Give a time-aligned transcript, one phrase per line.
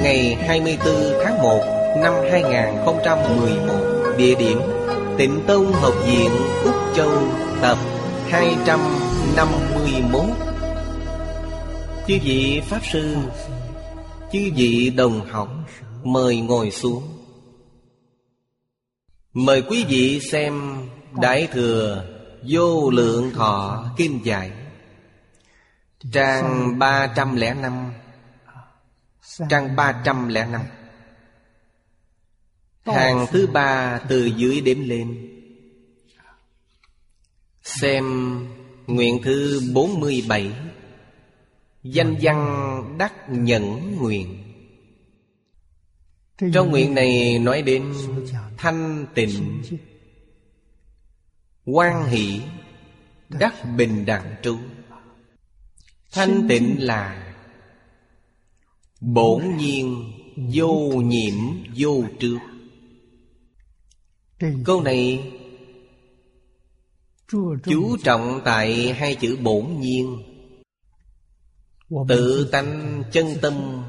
[0.00, 0.94] Ngày 24
[1.24, 1.60] tháng 1
[2.02, 3.74] Năm 2011
[4.18, 4.58] Địa điểm
[5.18, 6.30] Tịnh Tông Học viện,
[6.64, 7.10] Úc Châu,
[7.62, 7.78] Tập
[8.28, 10.24] 251
[12.06, 13.16] Chư vị Pháp Sư,
[14.32, 15.48] Chư vị đồng học,
[16.04, 17.02] Mời ngồi xuống.
[19.32, 20.76] Mời quý vị xem
[21.20, 22.04] Đại Thừa
[22.48, 24.50] Vô Lượng Thọ kim Giải,
[26.12, 27.92] Trang 305
[29.50, 30.60] Trang 305
[32.86, 35.34] Hàng thứ ba từ dưới đếm lên.
[37.62, 38.04] Xem
[38.86, 40.52] nguyện thứ 47
[41.82, 44.44] Danh văn đắc nhẫn nguyện.
[46.52, 47.94] Trong nguyện này nói đến
[48.56, 49.62] thanh tịnh
[51.64, 52.40] quan hỷ
[53.28, 54.58] đắc bình đẳng trú
[56.12, 57.27] Thanh tịnh là
[59.00, 60.12] Bổn nhiên
[60.54, 61.34] vô nhiễm
[61.76, 62.38] vô trước.
[64.64, 65.32] Câu này
[67.64, 70.22] Chú trọng tại hai chữ bổn nhiên.
[72.08, 73.84] Tự tánh chân tâm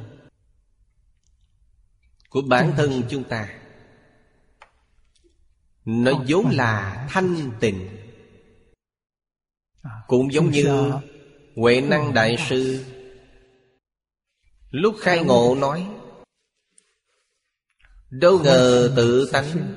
[2.29, 3.49] Của bản thân chúng ta.
[5.85, 7.89] Nó vốn là thanh tịnh.
[10.07, 10.91] Cũng giống như
[11.55, 12.85] Huệ năng đại sư
[14.71, 15.87] Lúc khai ngộ nói
[18.09, 19.75] Đâu ngờ tự tánh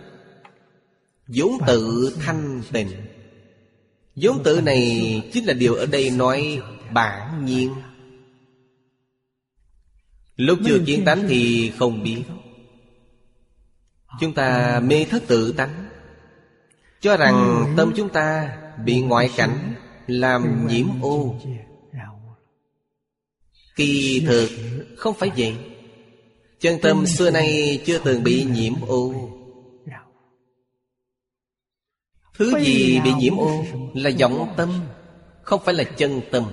[1.27, 2.91] vốn tự thanh tịnh.
[4.17, 6.61] Vốn tự này chính là điều ở đây nói
[6.93, 7.75] bản nhiên.
[10.37, 12.23] Lúc chưa kiến tánh thì không biết.
[14.21, 15.89] Chúng ta mê thất tự tánh.
[17.01, 19.75] Cho rằng tâm chúng ta bị ngoại cảnh
[20.07, 21.41] làm nhiễm ô
[23.77, 24.49] Kỳ thực,
[24.97, 25.57] không phải vậy.
[26.61, 29.15] Chân tâm xưa nay chưa từng bị nhiễm ô.
[32.35, 34.81] Thứ gì bị nhiễm ô là vọng tâm,
[35.43, 36.45] Không phải là chân tâm.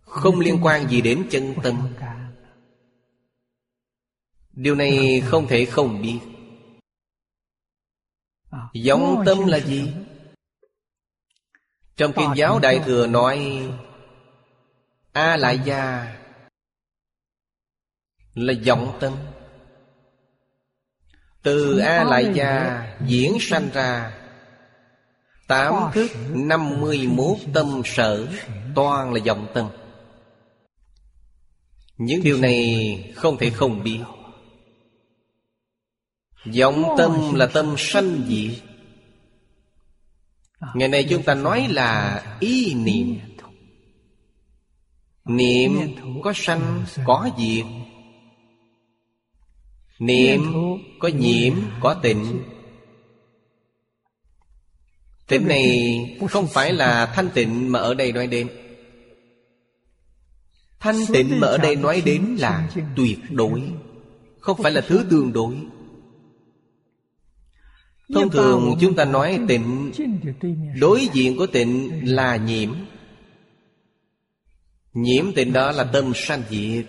[0.00, 1.88] Không liên quan gì đến chân tâm.
[4.52, 6.18] Điều này không thể không biết.
[8.86, 9.88] Vọng tâm là gì?
[11.96, 13.68] Trong kinh giáo Đại Thừa nói
[15.18, 16.14] A lại gia.
[18.34, 19.12] Là vọng tâm
[21.42, 24.14] Từ A lại gia diễn sanh ra.
[25.48, 28.26] Tám thức năm mươi mốt tâm sở
[28.74, 29.68] Toàn là vọng tâm
[31.96, 34.00] Những điều này không thể không biết.
[36.58, 38.62] Vọng tâm là tâm sanh diệt
[40.74, 43.27] Ngày nay chúng ta nói là ý niệm
[45.28, 45.72] Niệm
[46.22, 47.64] có sanh có diệt.
[49.98, 50.40] Niệm
[50.98, 52.42] có nhiễm có tịnh.
[55.26, 58.48] Tịnh này không phải là thanh tịnh mà ở đây nói đến.
[60.80, 63.62] Thanh tịnh mà ở đây nói đến là tuyệt đối.
[64.40, 65.54] Không phải là thứ tương đối.
[68.14, 69.92] Thông thường chúng ta nói tịnh
[70.80, 72.70] Đối diện của tịnh là nhiễm
[75.02, 76.84] Nhiễm tịnh đó là tâm sanh diệt.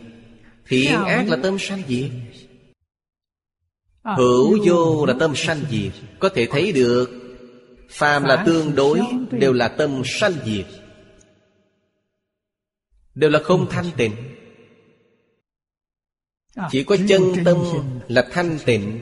[0.68, 2.12] Thiện ác là tâm sanh diệt.
[4.04, 5.92] Hữu vô là tâm sanh diệt.
[6.20, 7.10] Có thể thấy được
[7.90, 9.02] Phàm là tương đối
[9.32, 10.66] Đều là tâm sanh diệt.
[13.16, 14.16] Đều là không thanh tịnh.
[16.72, 17.58] Chỉ có chân tâm
[18.08, 19.00] là thanh tịnh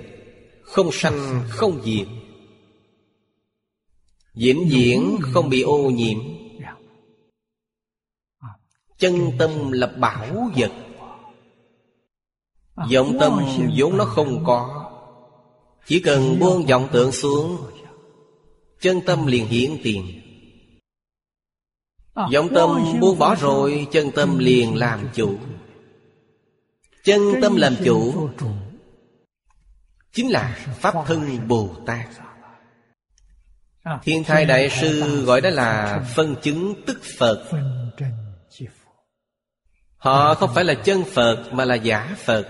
[0.61, 2.07] Không sanh không diệt.
[4.33, 6.36] Vĩnh viễn không bị ô nhiễm
[8.97, 10.71] Chân tâm là bảo vật.
[12.93, 13.39] Vọng tâm
[13.77, 14.83] vốn nó không có.
[15.85, 17.57] Chỉ cần buông vọng tưởng xuống
[18.81, 20.21] Chân tâm liền hiển tiền.
[22.15, 25.37] Vọng tâm buông bỏ rồi Chân tâm liền làm chủ.
[27.03, 28.29] Chân tâm làm chủ?
[30.13, 32.07] Chính là Pháp thân Bồ Tát.
[34.03, 37.49] Thiên thai Đại Sư gọi đó là phân chứng tức Phật
[39.97, 42.47] Họ không phải là chân Phật mà là giả Phật.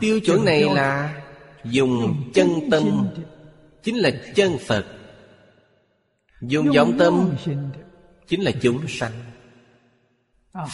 [0.00, 1.22] Tiêu chuẩn này là
[1.64, 3.08] dùng chân tâm.
[3.82, 4.86] Chính là chân Phật.
[6.42, 7.36] Dùng vọng tâm
[8.28, 9.12] Chính là chúng sanh.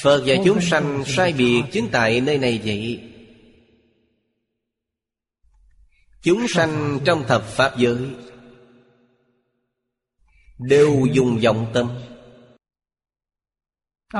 [0.02, 3.10] Phật và chúng sanh sai biệt chính tại nơi này vậy.
[6.22, 8.10] Chúng sanh trong thập Pháp giới
[10.58, 11.90] Đều dùng vọng tâm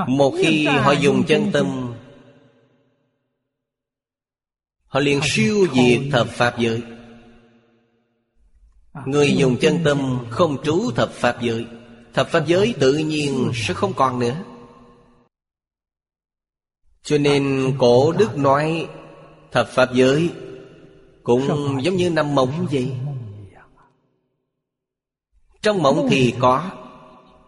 [0.07, 1.95] Một khi họ dùng chân tâm
[4.87, 6.83] Họ liền siêu diệt thập Pháp giới.
[9.07, 11.67] Người dùng chân tâm không trú thập Pháp giới.
[12.15, 14.35] Thập Pháp giới tự nhiên sẽ không còn nữa.
[17.03, 18.89] Cho nên cổ đức nói
[19.53, 20.31] Thập Pháp giới
[21.23, 22.93] Cũng giống như năm mộng vậy?
[25.63, 26.71] Trong mộng thì có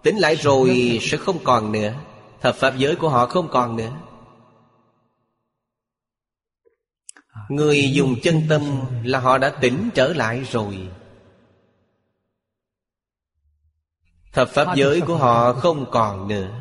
[0.02, 1.94] Tỉnh lại rồi sẽ không còn nữa
[2.40, 3.92] Thập Pháp giới của họ không còn nữa.
[7.48, 8.62] Người dùng chân tâm
[9.04, 10.88] là họ đã tỉnh trở lại rồi.
[14.32, 16.60] Thập Pháp giới của họ không còn nữa.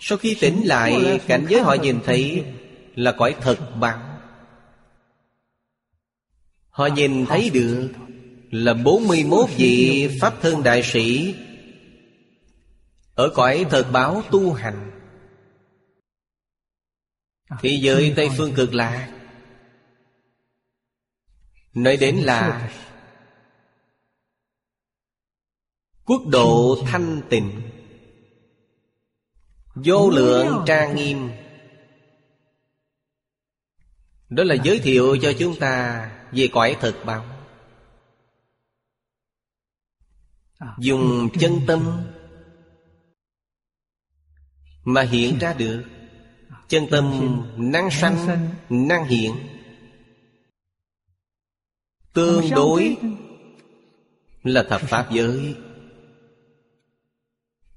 [0.00, 2.44] Sau khi tỉnh lại Cảnh giới họ nhìn thấy
[2.94, 4.18] Là cõi thật bằng.
[6.68, 7.88] Họ nhìn thấy được
[8.50, 11.34] Là 41 vị Pháp thân đại sĩ
[13.14, 14.90] ở cõi thật báo tu hành.
[17.60, 19.18] Thế giới Tây Phương cực lạc
[21.74, 22.70] Nói đến là
[26.04, 27.62] Quốc độ thanh tịnh.
[29.74, 31.30] Vô lượng trang nghiêm.
[34.28, 37.24] Đó là giới thiệu cho chúng ta Về cõi thực báo.
[40.78, 42.11] Dùng chân tâm
[44.84, 45.84] mà hiện ra được.
[46.68, 47.12] Chân tâm
[47.56, 49.32] năng sanh, Năng hiện.
[52.12, 52.96] Tương đối
[54.42, 55.54] Là thập pháp giới.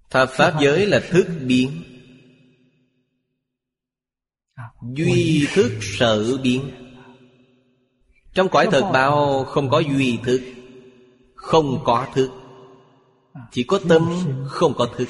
[0.10, 1.72] Thập pháp giới là thức biến.
[4.96, 6.72] Duy thức sở biến.
[8.34, 10.42] Trong cõi thật bao không có duy thức,
[11.36, 12.30] Không có thức.
[13.52, 14.10] Chỉ có tâm,
[14.48, 15.07] không có thức.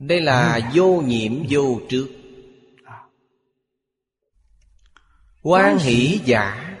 [0.00, 2.08] Đây là vô nhiễm vô trước.
[5.42, 6.76] Quan hỷ giả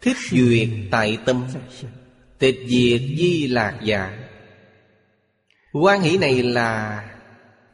[0.00, 1.46] Thích duyệt tại tâm.
[2.38, 4.28] Tịch diệt di lạc giả.
[5.72, 7.02] Quan hỷ này là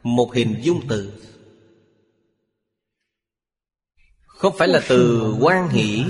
[0.03, 1.13] Một hình dung từ.
[4.25, 6.05] Không phải là từ quan hỷ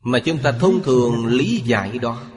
[0.00, 2.35] Mà chúng ta thông thường lý giải đó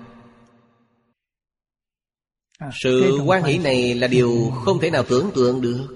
[2.74, 5.88] Sự quan hỷ này là điều không thể nào tưởng tượng được.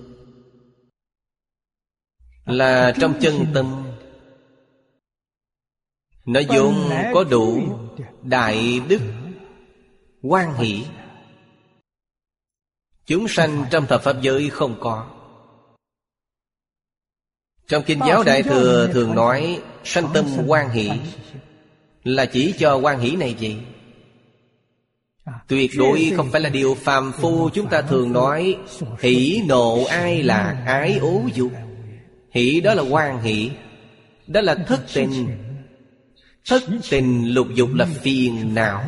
[2.45, 3.83] Là trong chân tâm.
[6.25, 7.61] Nó vốn có đủ
[8.21, 9.01] Đại đức
[10.21, 10.85] quan hỷ.
[13.05, 15.09] Chúng sanh trong thập pháp giới không có.
[17.67, 20.91] Trong Kinh giáo Đại Thừa thường nói Sanh tâm quan hỷ.
[22.03, 23.57] Là chỉ cho quan hỷ này gì
[25.47, 28.57] Tuyệt đối không phải là điều phàm phu Chúng ta thường nói
[28.99, 31.51] Hỷ nộ ai là ái ố dục?
[32.31, 33.51] Hỷ đó là quan hỷ
[34.27, 35.27] Đó là thất tình.
[36.45, 38.83] Thất tình lục dục là phiền não.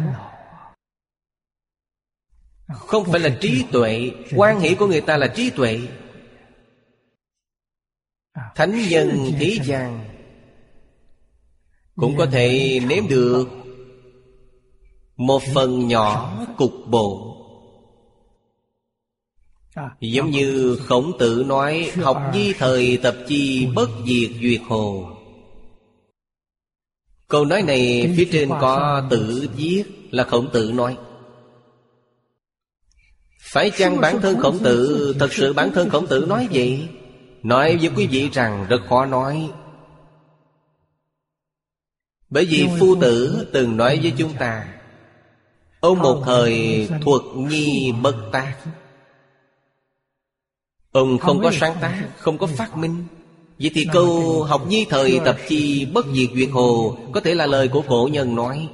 [2.68, 4.12] Không phải là trí tuệ.
[4.36, 5.80] Quan hệ của người ta là trí tuệ.
[8.56, 10.06] Thánh nhân thế gian
[11.96, 13.65] Cũng có thể nếm được
[15.18, 17.32] Một phần nhỏ cục bộ.
[20.00, 25.10] Giống như khổng tử nói Học di thời tập chi bất diệt duyệt hồ.
[27.28, 30.98] Câu nói này phía trên có tự viết là khổng tử nói.
[33.42, 36.90] Phải chăng bản thân khổng tử Thật sự bản thân khổng tử nói vậy?
[37.44, 39.52] Nói với quý vị rằng rất khó nói.
[42.30, 44.75] Bởi vì phu tử từng nói với chúng ta
[45.86, 48.56] Ông một thời thuật nhi bất tác.
[50.92, 53.06] Ông không có sáng tác Không có phát minh.
[53.60, 57.46] Vậy thì câu học nhi thời tập chi bất diệt duyệt hồ Có thể là
[57.46, 58.70] lời của cổ nhân nói.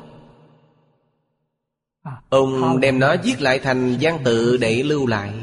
[2.29, 5.33] Ông đem nó viết lại thành văn tự để lưu lại.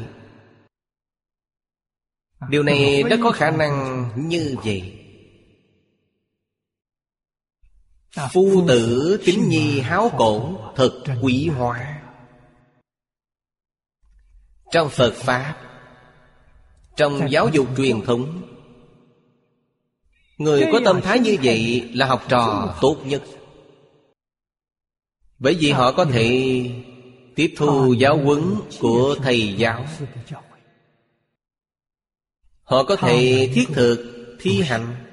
[2.49, 4.98] Điều này rất có khả năng như vậy
[8.31, 12.01] Phu tử tính nhi háo cổ Thật quý hóa
[14.71, 15.55] Trong Phật Pháp
[16.95, 18.49] Trong giáo dục truyền thống
[20.39, 23.23] Người có tâm thái như vậy là học trò tốt nhất.
[25.39, 26.61] Bởi vì họ có thể
[27.35, 28.41] tiếp thu giáo huấn
[28.79, 29.85] của thầy giáo.
[32.63, 35.08] Họ có thể thiết thực thi hành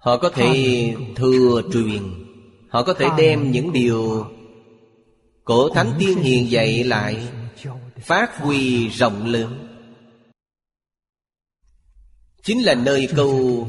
[0.00, 2.02] Họ có thể thừa truyền
[2.68, 4.26] Họ có thể đem những điều
[5.44, 7.28] Cổ Thánh Tiên Hiền dạy lại
[8.00, 9.66] Phát huy rộng lớn.
[12.42, 13.68] Chính là nơi câu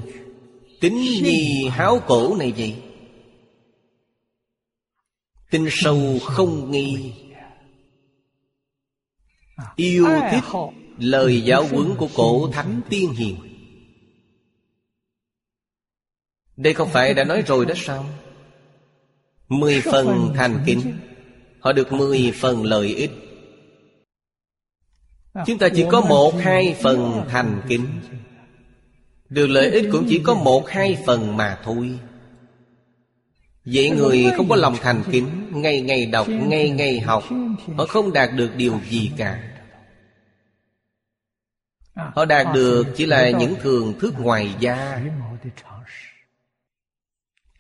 [0.81, 2.75] Tính nhi háo cổ này vậy?
[5.51, 7.13] Tinh sâu không nghi.
[9.75, 10.43] Yêu thích
[10.97, 13.50] lời giáo huấn của cổ thánh tiên hiền
[16.58, 18.05] Đây không phải đã nói rồi đó sao?
[19.50, 20.98] Mười phần thành kính.
[21.60, 23.12] Họ được mười phần lợi ích.
[25.46, 27.88] Chúng ta chỉ có một hai phần thành kính.
[29.29, 32.00] Được lợi ích cũng chỉ có một hai phần mà thôi.
[33.65, 37.24] Vậy người không có lòng thành kính Ngày ngày đọc, ngày ngày học
[37.77, 39.43] Họ không đạt được điều gì cả.
[41.96, 45.01] Họ đạt được chỉ là những thường thức ngoài da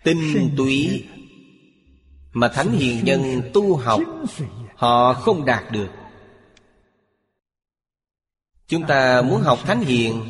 [0.03, 1.05] Tinh túy
[2.33, 4.01] Mà Thánh Hiền Nhân tu học
[4.75, 5.89] Họ không đạt được.
[8.67, 10.23] Chúng ta muốn học Thánh Hiền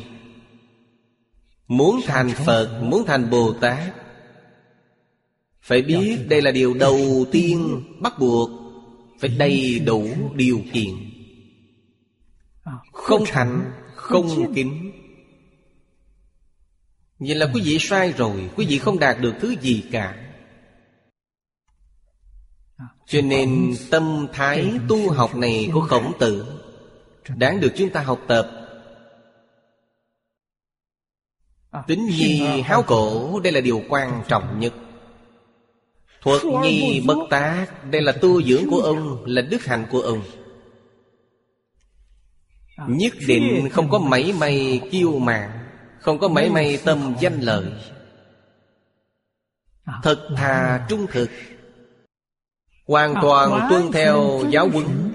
[1.66, 3.94] Muốn thành Phật Muốn thành Bồ Tát
[5.62, 8.50] Phải biết đây là điều đầu tiên Bắt buộc
[9.20, 10.94] Phải đầy đủ điều kiện.
[12.92, 14.92] Không thành Không kính
[17.26, 20.16] Vậy là quý vị sai rồi, Quý vị không đạt được thứ gì cả.
[23.06, 26.46] Cho nên tâm thái tu học này của khổng tử
[27.36, 28.50] Đáng được chúng ta học tập.
[31.86, 34.74] Tính nhi háo cổ, Đây là điều quan trọng nhất.
[36.22, 40.22] Thuật nhi bất tác, Đây là tu dưỡng của ông, Là đức hạnh của ông.
[42.88, 45.61] Nhất định không có mảy may kiêu mạng
[46.02, 47.72] không có mấy may tâm danh lợi.
[50.02, 51.30] Thật thà trung thực.
[52.86, 55.12] Hoàn toàn tuân theo giáo huấn.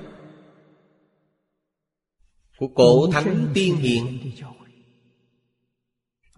[2.58, 4.32] Của cổ thánh tiên hiền.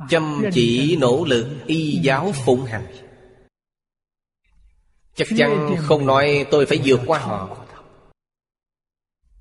[0.09, 2.87] Chăm chỉ nỗ lực y giáo phụng hành.
[5.15, 7.65] Chắc chắn không nói tôi phải vượt qua họ.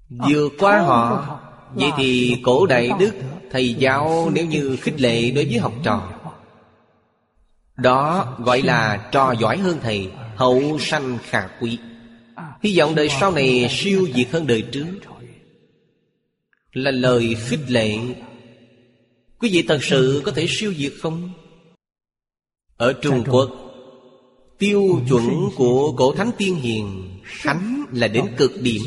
[0.09, 1.41] Vượt qua họ
[1.75, 3.15] Vậy thì cổ đại đức,
[3.51, 6.13] Thầy giáo nếu như khích lệ đối với học trò,
[7.77, 11.79] Đó gọi là trò giỏi hơn thầy, Hậu sanh khả quý.
[12.63, 14.87] Hy vọng đời sau này siêu việt hơn đời trước.
[16.73, 17.99] Là lời khích lệ.
[19.39, 21.31] Quý vị thật sự có thể siêu việt không?
[22.77, 23.51] Ở Trung Quốc,
[24.59, 28.83] Tiêu chuẩn của cổ thánh tiên hiền Thánh là đến cực điểm.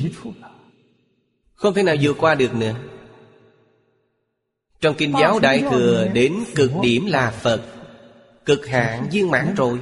[1.62, 2.74] Không thể nào vượt qua được nữa.
[4.82, 7.62] Trong kinh giáo Đại Thừa Đến cực điểm là Phật,
[8.46, 9.80] Cực hạn viên mãn rồi.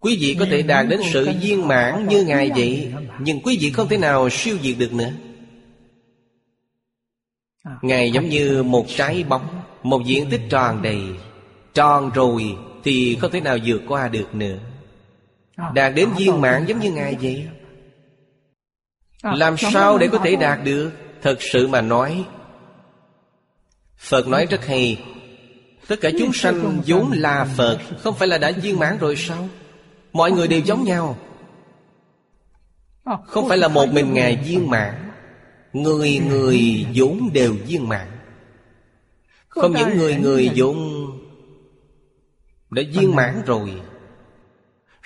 [0.00, 3.70] Quý vị có thể đạt đến sự viên mãn như Ngài vậy, Nhưng quý vị
[3.70, 5.10] không thể nào siêu diệt được nữa.
[7.82, 11.00] Ngài giống như một trái bóng, Một diện tích tròn đầy.
[11.74, 14.58] Tròn rồi Thì không thể nào vượt qua được nữa.
[15.74, 17.48] Đạt đến viên mãn giống như Ngài vậy.
[19.22, 20.90] Làm sao để có thể đạt được?
[21.22, 22.24] Thật sự mà nói
[23.98, 25.04] Phật nói rất hay.
[25.88, 27.78] Tất cả chúng sanh vốn là Phật.
[27.98, 29.48] Không phải là đã viên mãn rồi sao?
[30.12, 31.16] Mọi người đều giống nhau.
[33.26, 35.10] Không phải là một mình Ngài viên mãn.
[35.72, 38.06] Người người vốn đều viên mãn.
[39.48, 41.06] Không những người người vốn
[42.70, 43.70] Đã viên mãn rồi.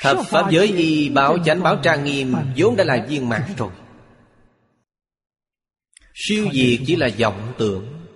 [0.02, 3.70] Thập Pháp giới y bảo chánh bảo trang nghiêm vốn đã là viên mãn rồi
[6.14, 8.06] Siêu diệt chỉ là vọng tưởng.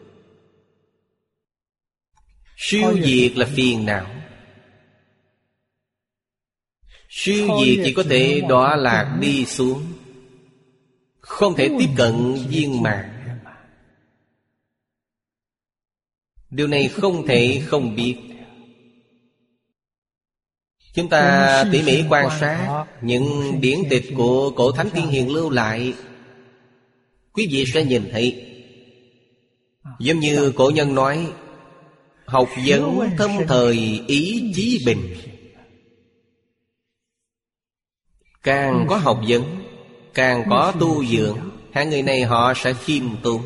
[2.56, 4.14] Siêu diệt là phiền não.
[7.08, 9.92] Siêu diệt chỉ có thể đọa lạc đi xuống.
[11.20, 13.14] Không thể tiếp cận viên mãn.
[16.50, 18.16] Điều này không thể không biết.
[20.94, 25.50] Chúng ta tỉ mỉ quan sát Những điển tịch của cổ thánh tiên hiền lưu
[25.50, 25.94] lại
[27.38, 28.44] Quý vị sẽ nhìn thấy.
[29.98, 31.32] Giống như cổ nhân nói,
[32.24, 35.14] Học vấn thâm thời ý chí bình.
[38.42, 39.42] Càng có học vấn,
[40.14, 41.38] Càng có tu dưỡng,
[41.72, 43.42] Hai người này họ sẽ khiêm tốn.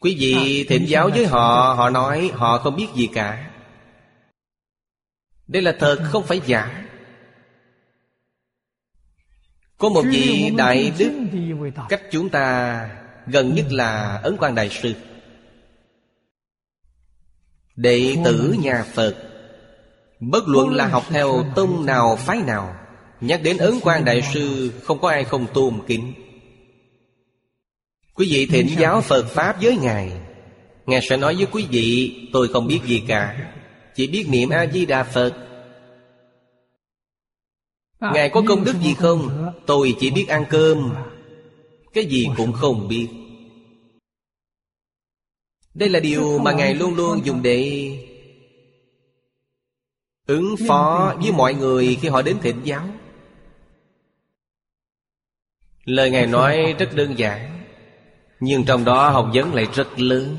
[0.00, 3.50] Quý vị thỉnh giáo với họ Họ nói họ không biết gì cả.
[5.46, 6.83] Đây là thật, không phải giả.
[9.78, 11.12] Có một vị đại đức
[11.88, 12.88] Cách chúng ta
[13.26, 14.94] gần nhất là Ấn quan Đại Sư.
[17.76, 19.16] Đệ tử nhà Phật
[20.20, 22.76] Bất luận là học theo tông nào phái nào
[23.20, 26.12] Nhắc đến Ấn quan Đại Sư Không có ai không tôn kính.
[28.14, 30.12] Quý vị thỉnh giáo Phật Pháp với Ngài.
[30.86, 33.52] Ngài sẽ nói với quý vị Tôi không biết gì cả.
[33.94, 35.32] Chỉ biết niệm A-di-đà Phật
[38.12, 39.52] Ngài có công đức gì không?
[39.66, 40.94] Tôi chỉ biết ăn cơm.
[41.92, 43.08] Cái gì cũng không biết.
[45.74, 47.90] Đây là điều mà Ngài luôn luôn dùng để
[50.26, 52.88] Ứng phó với mọi người khi họ đến thịnh giáo.
[55.84, 57.64] Lời Ngài nói rất đơn giản,
[58.40, 60.36] Nhưng trong đó học vấn lại rất lớn.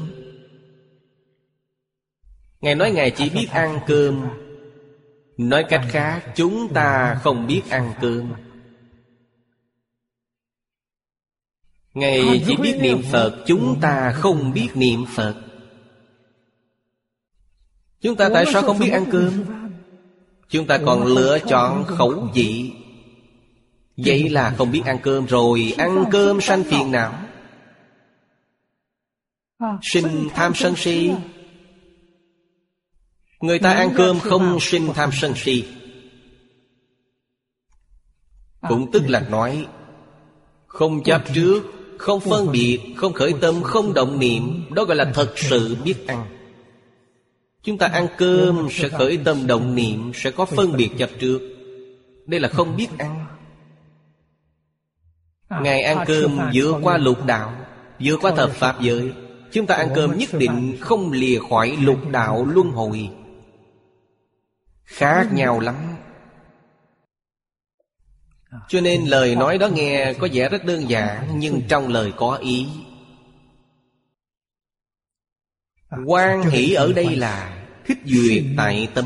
[2.61, 4.27] Ngài nói Ngài chỉ biết ăn cơm
[5.37, 8.33] Nói cách khác Chúng ta không biết ăn cơm.
[11.93, 15.35] Ngài chỉ biết niệm Phật Chúng ta không biết niệm Phật.
[18.01, 19.43] Chúng ta tại sao không biết ăn cơm?
[20.49, 22.71] Chúng ta còn lựa chọn khẩu vị.
[23.97, 25.73] Vậy là không biết ăn cơm rồi.
[25.77, 27.13] Ăn cơm sanh phiền não
[29.81, 31.11] Sinh tham sân si
[33.41, 35.63] Người ta ăn cơm không sinh tham sân si.
[38.69, 39.67] Cũng tức là nói
[40.67, 41.61] Không chấp trước
[41.97, 46.07] Không phân biệt Không khởi tâm Không động niệm Đó gọi là thật sự biết
[46.07, 46.25] ăn.
[47.63, 51.39] Chúng ta ăn cơm Sẽ khởi tâm động niệm Sẽ có phân biệt chấp trước.
[52.25, 53.25] Đây là không biết ăn.
[55.61, 57.55] Ngài ăn cơm dựa qua lục đạo
[57.99, 59.11] Dựa qua thập Pháp giới
[59.51, 63.09] Chúng ta ăn cơm nhất định không lìa khỏi lục đạo luân hồi
[64.85, 65.75] Khác nhau lắm.
[68.67, 72.35] Cho nên lời nói đó nghe có vẻ rất đơn giản, Nhưng trong lời có
[72.35, 72.67] ý.
[76.05, 79.05] Quan hỷ ở đây là Khích duyệt tại tâm.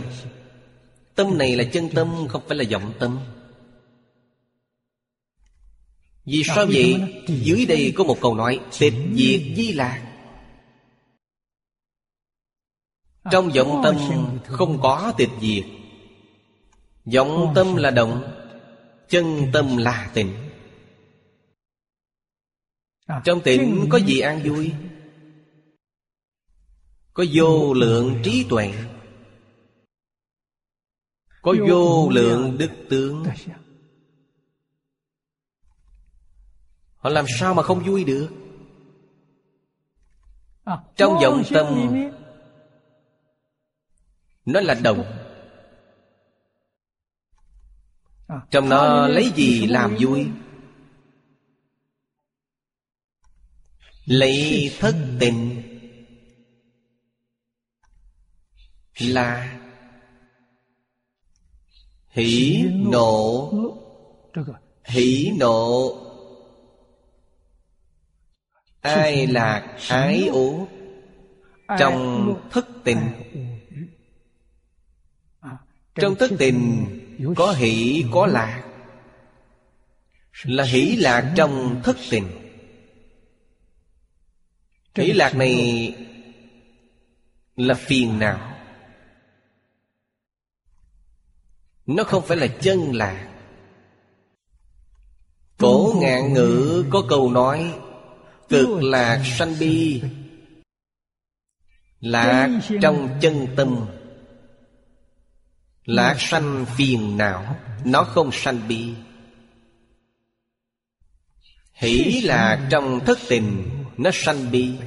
[1.15, 3.19] Tâm này là chân tâm, Không phải là vọng tâm.
[6.25, 7.01] Vì sao vậy?
[7.27, 10.08] Dưới đây có một câu nói, Tịch diệt di lạc.
[13.31, 13.95] Trong vọng tâm
[14.43, 15.65] không có tịch diệt
[17.15, 18.35] Vọng tâm là động
[19.09, 20.49] Chân tâm là tịnh.
[23.23, 24.73] Trong tịnh có gì an vui?
[27.13, 28.73] Có vô lượng trí tuệ.
[31.41, 33.25] Có vô lượng đức tướng.
[36.95, 38.29] Họ làm sao mà không vui được?
[40.95, 41.93] Trong vọng tâm
[44.53, 45.03] nó là đồng.
[48.51, 50.27] Trong nó lấy gì làm vui?
[54.05, 55.63] Lấy thất tình
[58.99, 59.59] Là
[62.09, 63.51] Hỷ nộ.
[64.83, 65.95] Hỷ nộ.
[68.81, 70.67] Ai lạc ái ố?
[71.79, 72.97] Trong thất tình
[75.95, 76.85] trong thất tình,
[77.35, 78.63] có hỷ, có lạc.
[80.43, 82.27] Là hỷ lạc trong thất tình.
[84.95, 85.95] Hỷ lạc này
[87.55, 88.55] là phiền não.
[91.85, 93.29] Nó không phải là chân lạc.
[95.57, 97.79] Cổ ngạn ngữ có câu nói,
[98.49, 100.01] Cực lạc sanh bi.
[101.99, 102.49] Lạc
[102.81, 103.85] trong chân tâm.
[105.89, 108.93] Lạc sanh phiền não, Nó không sanh bi.
[111.73, 114.77] Hỷ là trong thất tình, Nó sanh bi.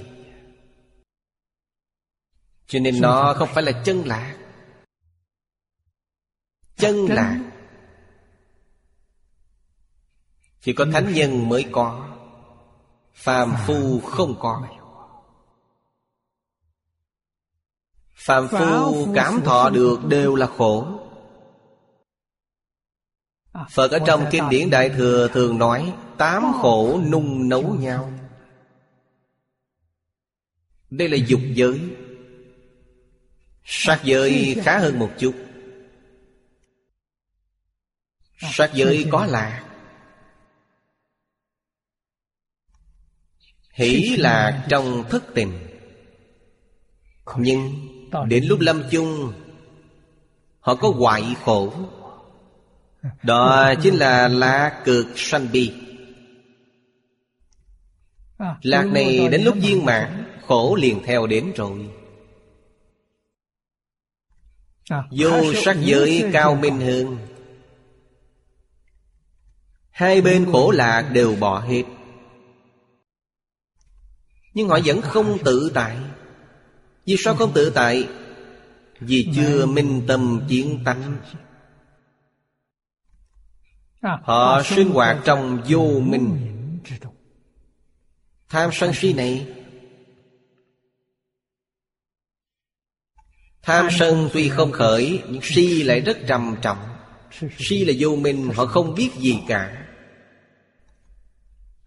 [2.66, 4.36] Cho nên nó không phải là chân lạc.
[6.76, 7.50] Chân lạc.
[10.60, 12.16] Chỉ có thánh nhân mới có,
[13.14, 14.81] Phàm phu không có.
[18.22, 20.86] Phàm phu cảm thọ được đều là khổ.
[23.70, 28.12] Phật ở trong kinh điển Đại Thừa thường nói Tám khổ nung nấu nhau.
[30.90, 31.80] Đây là dục giới.
[33.64, 35.34] Sát giới khá hơn một chút.
[38.38, 39.64] Sát giới có lạc
[43.72, 45.52] Hỷ lạc trong thất tình.
[47.36, 47.88] Nhưng
[48.28, 49.32] đến lúc lâm chung
[50.60, 51.72] Họ có hoại khổ.
[53.22, 55.72] Đó chính là lạc cực sanh bi
[58.62, 61.90] Lạc này đến lúc viên mãn Khổ liền theo đến rồi.
[65.10, 67.18] Vô sắc giới cao minh hơn.
[69.90, 71.84] Hai bên khổ lạc đều bỏ hết.
[74.54, 75.96] Nhưng họ vẫn không tự tại
[77.06, 78.08] vì sao không tự tại?
[79.00, 81.16] Vì chưa minh tâm chiến tánh.
[84.02, 86.38] Họ sinh hoạt trong vô minh.
[88.48, 89.46] Tham sân si này.
[93.62, 96.78] Tham sân tuy không khởi, Nhưng si lại rất trầm trọng.
[97.58, 99.86] Si là vô minh, Họ không biết gì cả.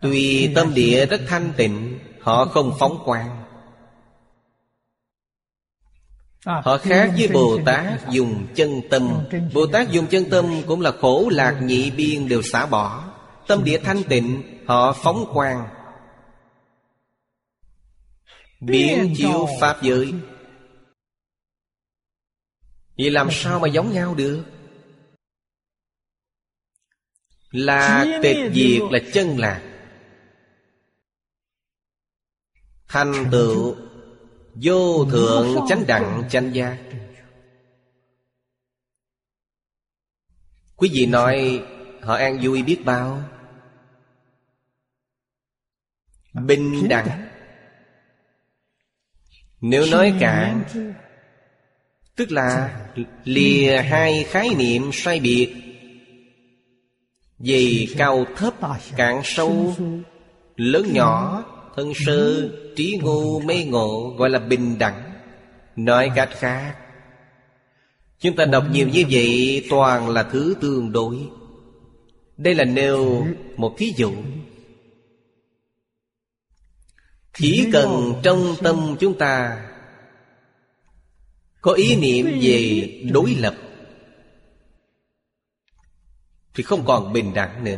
[0.01, 3.44] Tuy tâm địa rất thanh tịnh, Họ không phóng quang.
[6.45, 9.25] Họ khác với Bồ Tát dùng chân tâm.
[9.53, 13.11] Bồ Tát dùng chân tâm cũng là khổ lạc nhị biên đều xả bỏ.
[13.47, 15.67] Tâm địa thanh tịnh Họ phóng quang.
[18.59, 20.13] Biến chiếu Pháp giới.
[22.97, 24.43] Vậy làm sao mà giống nhau được?
[27.51, 29.61] Là tịch diệt là chân lạc.
[32.87, 33.75] Thành tựu
[34.55, 36.77] Vô thượng chánh đẳng chánh giác.
[40.75, 41.63] Quý vị nói
[42.01, 43.21] Họ an vui biết bao?
[46.33, 47.27] Bình đẳng.
[49.61, 50.63] Nếu nói cạn
[52.15, 52.79] Tức là
[53.23, 55.55] lìa hai khái niệm sai biệt.
[57.39, 58.53] Về cao thấp
[58.95, 59.75] cạn sâu
[60.55, 61.43] Lớn nhỏ
[61.75, 65.11] Thân sơ trí ngu mê ngộ, Gọi là bình đẳng.
[65.75, 66.75] Nói cách khác,
[68.19, 71.17] Chúng ta đọc nhiều như vậy, Toàn là thứ tương đối.
[72.37, 73.25] Đây là nêu
[73.57, 74.13] một thí dụ.
[77.33, 79.65] Chỉ cần trong tâm chúng ta
[81.61, 83.55] Có ý niệm về đối lập,
[86.55, 87.77] Thì không còn bình đẳng nữa.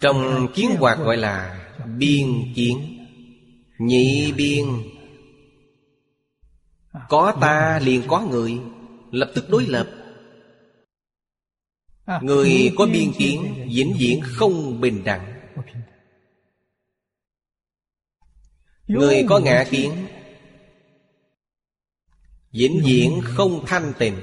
[0.00, 1.66] Trong kiến hoạt gọi là
[1.98, 2.52] biên.
[2.54, 3.06] kiến.
[3.78, 4.64] Nhị biên.
[7.08, 8.60] Có ta liền có người.
[9.10, 9.88] Lập tức đối lập.
[12.22, 15.32] Người có biên kiến vĩnh viễn không bình đẳng.
[18.86, 20.06] Người có ngã kiến.
[22.52, 24.16] vĩnh viễn không thanh tịnh.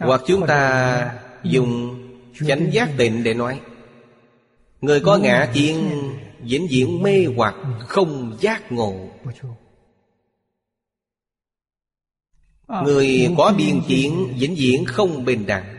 [0.00, 1.89] Hoặc chúng ta dùng
[2.34, 3.60] chánh giác tịnh để nói
[4.80, 5.90] Người có ngã kiến
[6.40, 9.08] vĩnh viễn mê hoặc không giác ngộ.
[12.68, 15.76] Người có biên kiến vĩnh viễn không bình đẳng.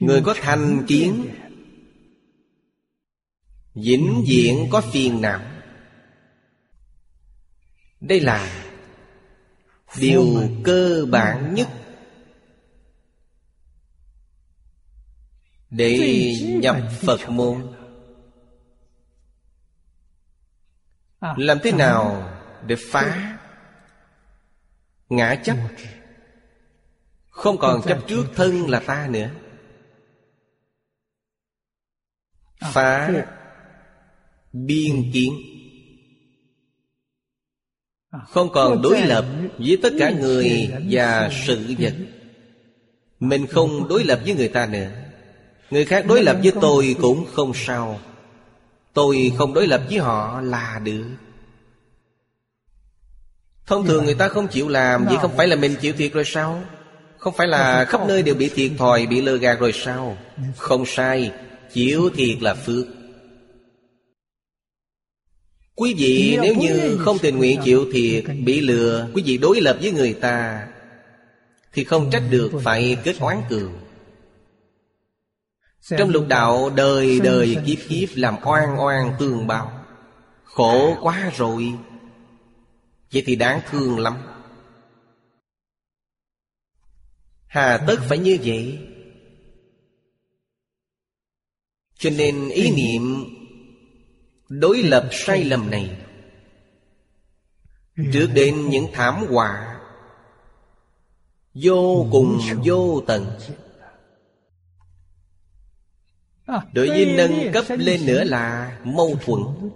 [0.00, 1.24] Người có thành kiến
[3.74, 5.40] Vĩnh viễn có phiền não.
[8.00, 8.66] Đây là
[10.00, 10.26] Điều
[10.64, 11.68] cơ bản nhất
[15.70, 17.72] Để nhập Phật môn.
[21.36, 22.30] Làm thế nào
[22.66, 23.38] để phá?
[25.08, 25.56] Ngã chấp.
[27.30, 29.30] Không còn chấp trước thân là ta nữa.
[32.60, 33.10] Phá
[34.52, 35.34] biên kiến.
[38.28, 39.26] Không còn đối lập
[39.58, 41.94] với tất cả người và sự vật.
[43.20, 45.09] Mình không đối lập với người ta nữa
[45.70, 48.00] Người khác đối lập với tôi cũng không sao.
[48.92, 51.04] Tôi không đối lập với họ là được.
[53.66, 56.24] Thông thường người ta không chịu làm Vậy không phải là mình chịu thiệt rồi
[56.24, 56.62] sao?
[57.18, 60.18] Không phải là khắp nơi đều bị thiệt thòi, Bị lừa gạt rồi sao?
[60.56, 61.32] Không sai,
[61.72, 62.86] Chịu thiệt là phước.
[65.74, 69.78] Quý vị nếu như không tình nguyện chịu thiệt, Bị lừa, Quý vị đối lập
[69.82, 70.66] với người ta,
[71.72, 73.72] Thì không trách được phải kết oán cường.
[75.82, 76.70] Trong lục đạo.
[76.70, 79.72] đời đời kiếp kiếp Làm oan oan tương báo
[80.44, 81.74] Khổ quá rồi.
[83.12, 84.18] Vậy thì đáng thương lắm.
[87.46, 88.78] Hà tất phải như vậy.
[91.98, 93.24] Cho nên ý niệm
[94.48, 95.96] Đối lập sai lầm này
[98.12, 99.80] Trước đến những thảm họa
[101.54, 103.26] Vô cùng vô tận
[106.72, 109.70] Đối với nâng cấp lên nữa là mâu thuẫn.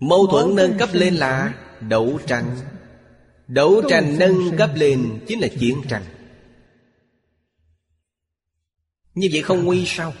[0.00, 2.56] Mâu thuẫn nâng cấp lên là đấu tranh.
[3.46, 6.02] Đấu tranh nâng cấp lên chính là chiến tranh.
[9.14, 10.12] Như vậy không nguy sao?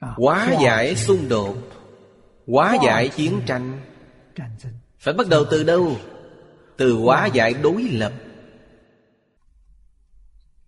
[0.00, 1.56] Hóa giải xung đột.
[2.46, 3.80] Hóa giải chiến tranh.
[4.98, 5.96] Phải bắt đầu từ đâu?
[6.76, 8.12] Từ hóa giải đối lập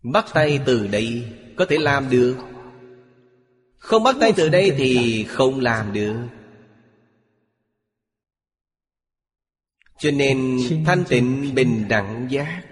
[0.03, 2.37] Bắt tay từ đây Có thể làm được.
[3.79, 6.17] Không bắt tay từ đây thì không làm được.
[9.99, 12.63] Cho nên thanh tịnh bình đẳng giác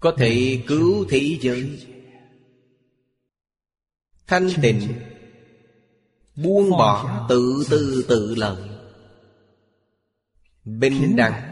[0.00, 1.86] Có thể cứu thế giới.
[4.26, 4.80] Thanh tịnh,
[6.36, 8.68] Buông bỏ tự tư tự lợi.
[10.64, 11.47] Bình đẳng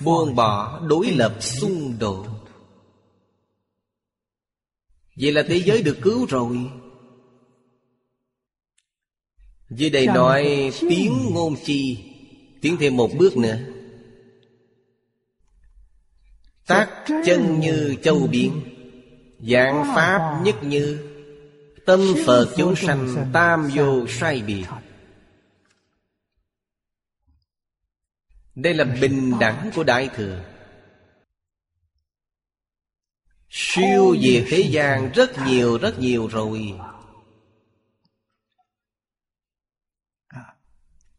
[0.00, 2.26] Buông bỏ đối lập xung đột.
[5.16, 6.70] Vậy là thế giới được cứu rồi.
[9.70, 11.98] Dưới đây nói tiếng ngôn chi.
[12.60, 13.58] Tiến thêm một bước nữa.
[16.66, 18.60] Tác chân như châu biển
[19.40, 20.98] Dạng pháp nhất như
[21.86, 24.64] Tâm Phật chúng sanh tam vô sai biệt
[28.54, 30.44] Đây là bình đẳng của Đại Thừa.
[33.48, 36.74] Siêu diệt thế gian rất nhiều rất nhiều rồi.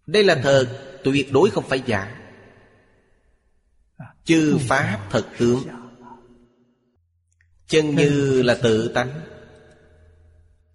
[0.05, 2.21] Đây là thật tuyệt đối không phải giả.
[4.23, 5.63] Chư Pháp thật tướng.
[7.67, 9.21] Chân như là tự tánh.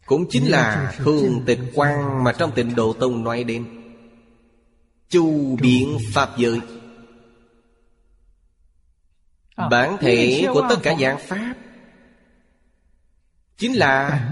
[0.06, 3.79] Cũng chính là thường tịch quan mà trong tịnh Độ Tông nói đến.
[5.10, 6.60] Chu biện Pháp giới.
[9.56, 11.54] À, Bản thể của tất cả dạng Pháp
[13.56, 14.30] Chính là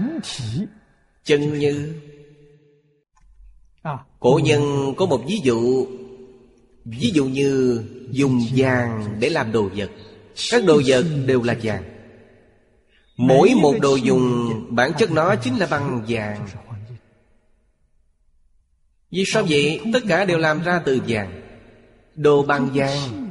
[1.23, 1.93] chân như.
[3.81, 5.87] À, Cổ nhân có một ví dụ
[6.85, 9.89] Ví dụ như dùng vàng để làm đồ vật.
[10.51, 11.83] Các đồ vật đều là vàng.
[13.17, 16.47] Mỗi một đồ dùng bản chất nó chính là bằng vàng
[19.11, 19.81] Vì sao vậy?
[19.93, 21.41] Tất cả đều làm ra từ vàng.
[22.15, 23.29] Đồ bằng vàng.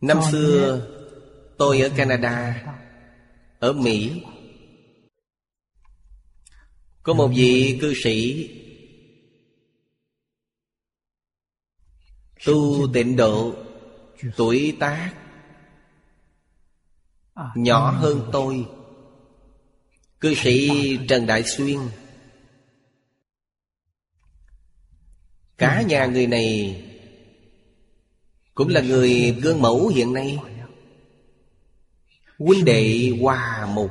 [0.00, 0.86] Năm xưa
[1.58, 2.64] tôi ở Canada
[3.58, 4.22] Ở Mỹ.
[7.02, 8.48] Có một vị cư sĩ
[12.44, 13.54] Tu tịnh độ
[14.36, 15.14] Tuổi tác
[17.54, 18.66] Nhỏ hơn tôi.
[20.20, 20.70] Cư sĩ
[21.08, 21.78] Trần Đại Xuyên
[25.58, 26.82] Cả nhà người này
[28.54, 30.38] Cũng là người gương mẫu hiện nay.
[32.38, 33.90] Huynh đệ hòa mục.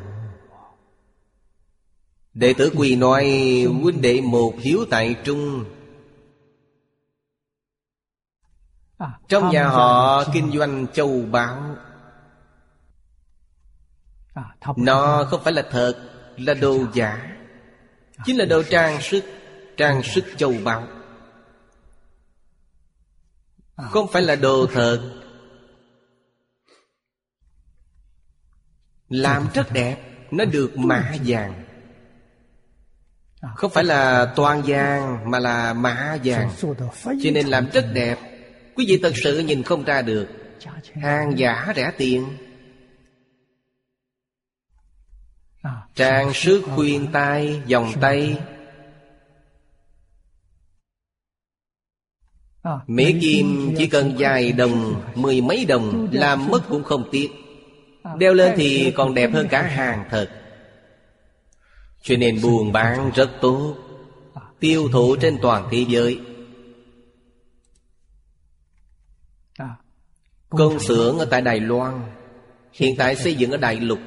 [2.33, 3.25] Đệ tử quỳ nói
[3.81, 5.65] huynh đệ một hiếu tại trung.
[9.27, 11.75] Trong nhà họ kinh doanh châu báu.
[14.77, 15.93] Nó không phải là thật,
[16.37, 17.37] Là đồ giả,
[18.25, 19.23] Chính là đồ trang sức
[19.77, 20.96] Trang sức châu báu.
[23.77, 24.99] Không phải là đồ thật?
[29.09, 29.97] Làm rất đẹp
[30.31, 31.63] Nó được mã vàng.
[33.55, 36.51] Không phải là toàn vàng Mà là mã vàng.
[37.03, 38.19] Cho nên làm rất đẹp.
[38.75, 40.27] Quý vị thật sự nhìn không ra được.
[40.93, 42.37] Hàng giả rẻ tiền.
[45.95, 48.37] Trang sức khuyên tai Vòng tay
[52.87, 57.29] Mỹ kim chỉ cần vài đồng Mười mấy đồng Làm mất cũng không tiếc.
[58.17, 60.29] Đeo lên thì còn đẹp hơn cả hàng thật.
[62.01, 63.75] Cho nên buôn bán rất tốt.
[64.59, 66.19] Tiêu thụ trên toàn thế giới.
[70.49, 72.01] Công xưởng ở tại Đài Loan.
[72.73, 73.99] Hiện tại xây dựng ở Đại Lục.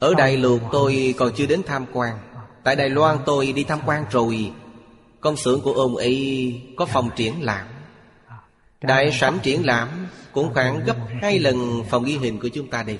[0.00, 2.18] Ở Đại Lục tôi còn chưa đến tham quan.
[2.64, 4.52] Tại Đài Loan tôi đi tham quan rồi
[5.20, 7.66] Công xưởng của ông ấy có phòng triển lãm.
[8.80, 9.88] Đại sảnh triển lãm
[10.32, 12.98] Cũng khoảng gấp hai lần phòng ghi hình của chúng ta đây.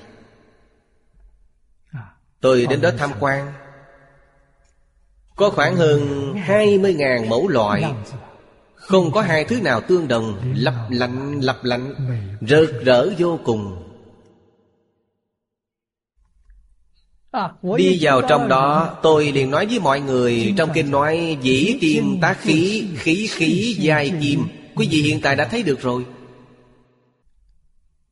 [2.41, 3.53] Tôi đến đó tham quan.
[5.35, 7.93] Có khoảng hơn 20.000 mẫu loại.
[8.75, 11.95] Không có hai thứ nào tương đồng Lặp lạnh lặp lạnh
[12.41, 13.90] Rực rỡ vô cùng.
[17.77, 22.17] Đi vào trong đó Tôi liền nói với mọi người Trong kinh nói dĩ kim
[22.21, 24.47] tá khí Khí khí giai kim.
[24.75, 26.05] Quý vị hiện tại đã thấy được rồi.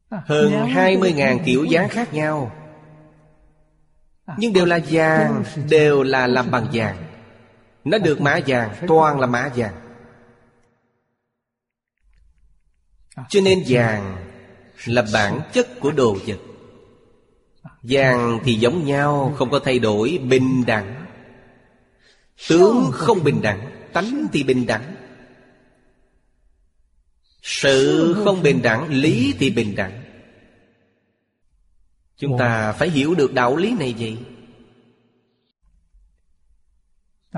[0.10, 2.52] Hơn 20.000 kiểu dáng khác nhau.
[4.38, 6.98] Nhưng đều là vàng Đều là làm bằng vàng.
[7.84, 9.74] Nó được mã vàng Toàn là mã vàng.
[13.30, 14.18] Cho nên vàng
[14.86, 16.38] Là bản chất của đồ vật
[17.84, 21.06] Vàng thì giống nhau Không có thay đổi bình đẳng.
[22.50, 24.96] Tướng không bình đẳng Tánh thì bình đẳng.
[27.42, 30.04] Sự không bình đẳng Lý thì bình đẳng.
[32.18, 34.18] Chúng ta phải hiểu được đạo lý này vậy.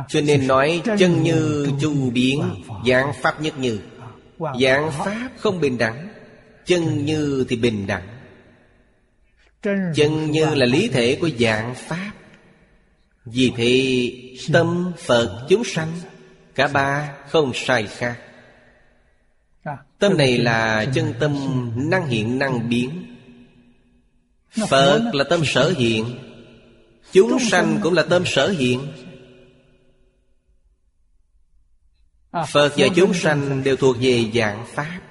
[0.08, 3.80] Cho nên nói chân như chu biến Dạng pháp nhất như.
[4.62, 6.08] Dạng pháp không bình đẳng
[6.66, 8.21] Chân như thì bình đẳng
[9.96, 12.12] Chân như là lý thể của dạng Pháp.
[13.26, 14.12] Vì thế
[14.54, 15.92] tâm Phật chúng sanh
[16.56, 18.20] Cả ba không sai khác.
[20.00, 21.36] Tâm này là chân tâm
[21.76, 23.18] năng hiện năng biến.
[24.70, 26.20] Phật là tâm sở hiện
[27.12, 28.88] Chúng sanh cũng là tâm sở hiện.
[32.32, 35.02] Phật và chúng sanh đều thuộc về dạng Pháp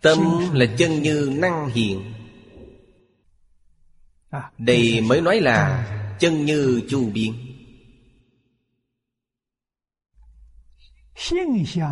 [0.00, 0.18] Tâm
[0.52, 2.12] là chân như năng hiện
[4.58, 5.86] Đây mới nói là
[6.18, 7.50] chân như chu biến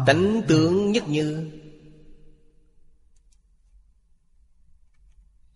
[0.06, 1.50] Tánh tướng nhất như.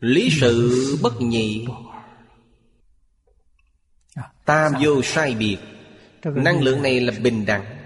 [0.01, 1.67] Lý sự bất nhị.
[4.45, 5.57] Tam vô sai biệt.
[6.25, 7.82] Năng lượng này là bình đẳng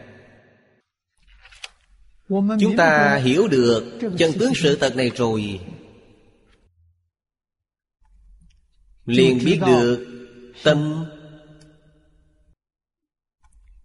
[2.29, 5.61] Chúng ta hiểu được chân tướng sự thật này rồi.
[9.07, 10.07] Liền biết được
[10.65, 11.07] tâm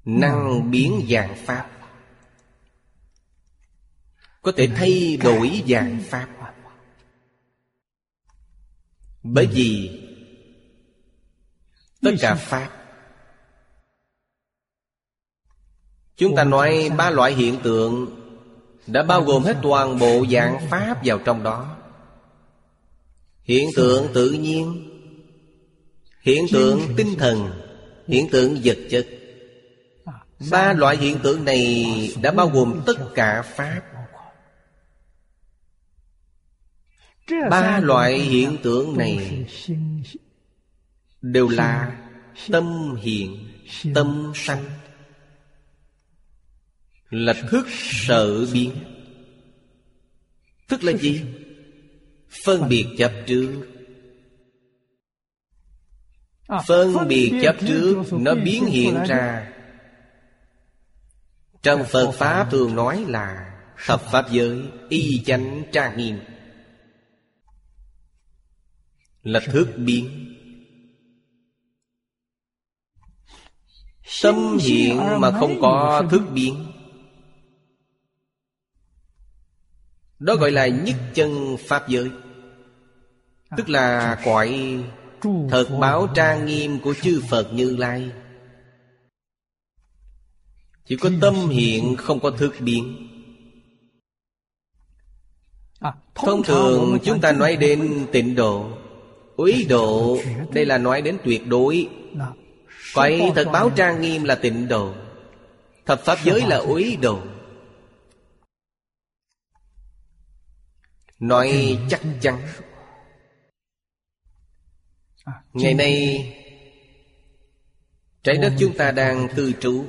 [0.06, 1.70] năng biến dạng pháp.
[4.42, 6.28] Có thể thay đổi dạng pháp.
[9.24, 10.00] bởi vì
[12.02, 12.78] tất cả pháp
[16.16, 18.21] chúng ta nói ba loại hiện tượng
[18.88, 21.78] đã bao gồm hết toàn bộ dạng pháp vào trong đó.
[23.44, 24.90] Hiện tượng tự nhiên,
[26.22, 27.52] hiện tượng tinh thần,
[28.08, 29.08] hiện tượng vật chất.
[30.52, 31.86] Ba loại hiện tượng này
[32.22, 33.82] đã bao gồm tất cả pháp.
[37.50, 39.46] Ba loại hiện tượng này
[41.22, 41.98] đều là
[42.52, 43.48] tâm hiện,
[43.94, 44.64] tâm sanh
[47.12, 48.72] là thức sợ biến.
[50.68, 51.22] Thức là gì?
[52.44, 53.68] Phân biệt chấp trước.
[56.68, 59.52] Phân biệt chấp trước Nó biến hiện ra.
[61.62, 63.48] Trong Phật Pháp thường nói là
[63.86, 66.20] Thập Pháp giới Y chánh trang nghiêm.
[69.24, 70.28] Là thức biến.
[74.24, 76.72] Tâm hiện mà không có thức biến
[80.22, 82.10] Đó gọi là nhất chân Pháp giới.
[83.58, 84.80] Tức là cõi
[85.50, 88.12] Thật báo trang nghiêm của chư Phật Như Lai.
[90.86, 93.08] Chỉ có tâm hiện, không có thức biến.
[96.16, 98.70] Thông thường chúng ta nói đến tịnh độ.
[99.36, 100.18] Úy độ,
[100.54, 101.90] Đây là nói đến tuyệt đối.
[102.94, 104.94] Cõi thật báo trang nghiêm là tịnh độ.
[105.86, 107.20] Thập Pháp giới là úy độ.
[111.22, 112.42] Nói chắc chắn.
[115.54, 116.28] Ngày nay,
[118.24, 119.86] Trái đất chúng ta đang cư trú.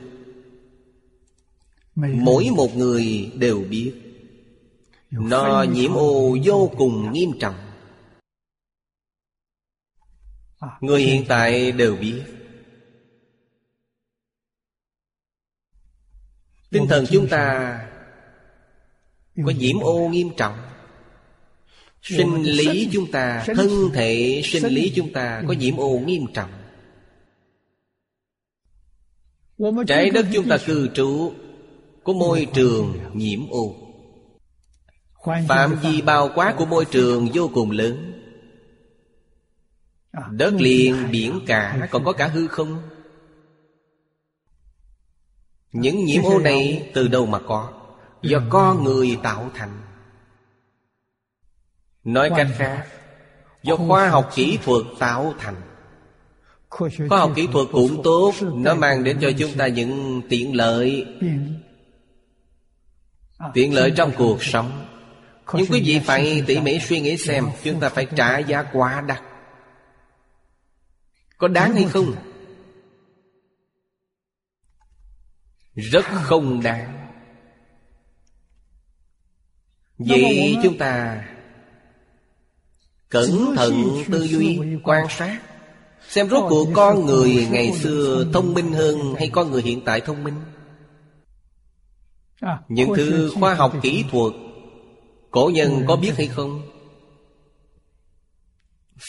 [1.95, 3.95] Mỗi một người đều biết,
[5.11, 7.55] Nó nhiễm ô vô cùng nghiêm trọng.
[10.81, 12.23] Người hiện tại đều biết.
[16.71, 17.79] Tinh thần chúng ta
[19.37, 20.72] Có nhiễm ô nghiêm trọng.
[22.03, 26.51] Sinh lý chúng ta Thân thể sinh lý chúng ta Có nhiễm ô nghiêm trọng.
[29.87, 31.33] Trái đất chúng ta cư trú
[32.05, 33.75] Có môi trường nhiễm ô.
[35.49, 38.13] Phạm vi bao quát của môi trường vô cùng lớn.
[40.31, 42.83] Đất liền, biển cả Còn có cả hư không?
[45.73, 47.73] Những nhiễm ô này từ đâu mà có?
[48.23, 49.92] Do con người tạo thành
[52.05, 52.87] Nói cách khác
[53.63, 55.55] Do khoa học kỹ thuật tạo thành.
[56.69, 61.07] Khoa học kỹ thuật cũng tốt Nó mang đến cho chúng ta những tiện lợi.
[63.55, 64.87] Tiện lợi trong cuộc sống.
[65.55, 69.05] Nhưng quý vị phải tỉ mỉ suy nghĩ xem Chúng ta phải trả giá quá
[69.07, 69.23] đắt.
[71.39, 72.15] Có đáng hay không?
[75.75, 77.09] Rất không đáng.
[79.99, 81.23] Vậy chúng ta
[83.13, 85.41] Cẩn thận tư duy quan sát.
[86.09, 90.01] Xem rốt cuộc con người ngày xưa thông minh hơn Hay con người hiện tại
[90.01, 90.35] thông minh?
[92.69, 94.33] Những thứ khoa học kỹ thuật
[95.31, 96.63] Cổ nhân có biết hay không?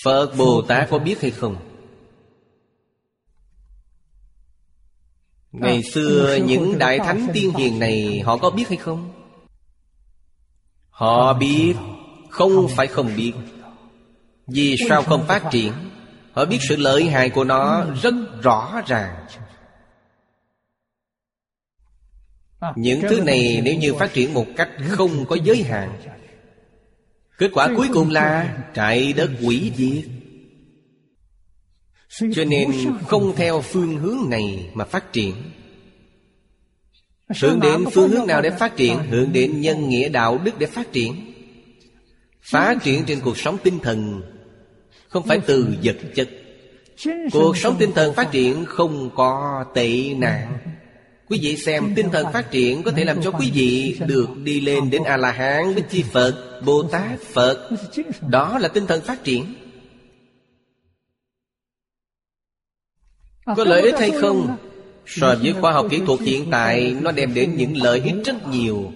[0.03, 1.55] Phật Bồ Tát có biết hay không?
[5.51, 9.11] Ngày xưa những đại thánh tiên hiền này Họ có biết hay không?
[10.89, 11.75] Họ biết
[12.29, 13.33] Không phải không biết
[14.47, 15.73] Vì sao không phát triển?
[16.31, 19.25] Họ biết sự lợi hại của nó rất rõ ràng.
[22.75, 25.99] Những thứ này nếu như phát triển một cách không có giới hạn
[27.37, 30.05] Kết quả cuối cùng là trái đất quỷ diệt.
[32.35, 32.71] Cho nên
[33.07, 35.35] không theo phương hướng này mà phát triển.
[37.41, 38.97] Hướng đến phương hướng nào để phát triển?
[39.09, 41.32] Hướng đến nhân nghĩa đạo đức để phát triển
[42.43, 44.21] Phát triển trên cuộc sống tinh thần
[45.07, 46.29] Không phải từ vật chất.
[47.31, 50.57] Cuộc sống tinh thần phát triển không có tệ nạn.
[51.29, 54.61] Quý vị xem tinh thần phát triển Có thể làm cho quý vị được đi
[54.61, 57.69] lên đến A-la-hán Bích Chi Phật, Bồ Tát, Phật.
[58.29, 59.53] Đó là tinh thần phát triển.
[63.45, 64.57] Có lợi ích hay không?
[65.05, 68.47] So với khoa học kỹ thuật hiện tại Nó đem đến những lợi ích rất
[68.47, 68.91] nhiều.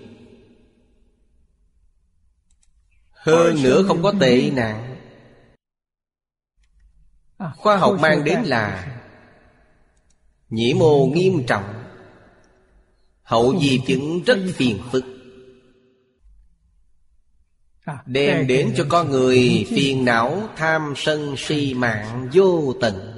[3.28, 4.98] Hơn nữa không có tệ nạn
[7.58, 8.94] Khoa học mang đến là
[10.50, 11.84] Nhiễm mồ nghiêm trọng.
[13.22, 15.06] Hậu di chứng rất phiền phức.
[18.06, 23.14] Đem đến cho con người phiền não, tham sân si mạng, vô tận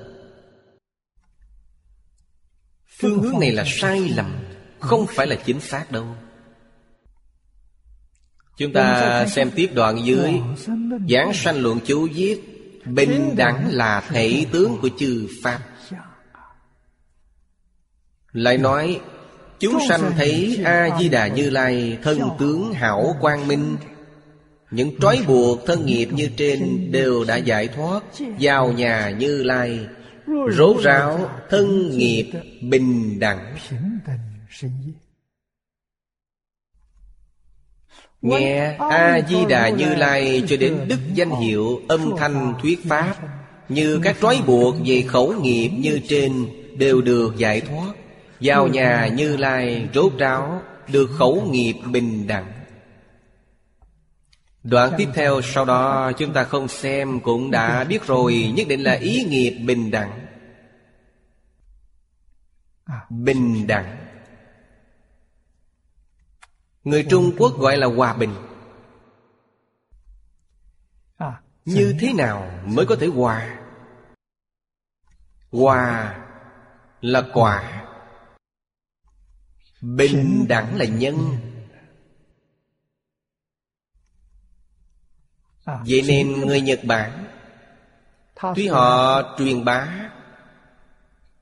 [2.88, 4.40] Phương hướng này là sai lầm,
[4.80, 6.06] Không phải là chính xác đâu.
[8.60, 10.34] Chúng ta xem tiếp đoạn dưới.
[11.10, 12.42] Giảng sanh luận chú viết,
[12.86, 15.60] Bình đẳng là thể tướng của chư Pháp.
[18.32, 19.00] Lại nói,
[19.60, 23.78] Chúng sanh thấy A-di-đà Như Lai Thân tướng hảo quang minh.
[24.72, 28.04] Những trói buộc thân nghiệp như trên Đều đã giải thoát,
[28.40, 29.80] Vào nhà Như Lai.
[30.52, 32.32] Rốt ráo thân nghiệp
[32.62, 33.56] bình đẳng.
[38.22, 43.16] Nghe A-di-đà Như Lai cho đến đức danh hiệu âm thanh thuyết pháp
[43.70, 46.48] Như các trói buộc về khẩu nghiệp như trên
[46.78, 47.94] Đều được giải thoát.
[48.40, 52.52] Vào nhà Như Lai rốt ráo Được khẩu nghiệp bình đẳng.
[54.64, 58.84] Đoạn tiếp theo sau đó chúng ta không xem cũng đã biết rồi Nhất định
[58.84, 60.12] là ý nghiệp bình đẳng.
[63.10, 64.09] Bình đẳng
[66.84, 68.36] Người Trung Quốc gọi là hòa bình.
[71.66, 73.60] Như thế nào mới có thể hòa?
[75.52, 76.16] Hòa
[77.02, 77.86] là quả
[79.82, 81.16] Bình đẳng là nhân.
[85.66, 87.26] Vậy nên người Nhật Bản
[88.56, 90.10] Tuy họ truyền bá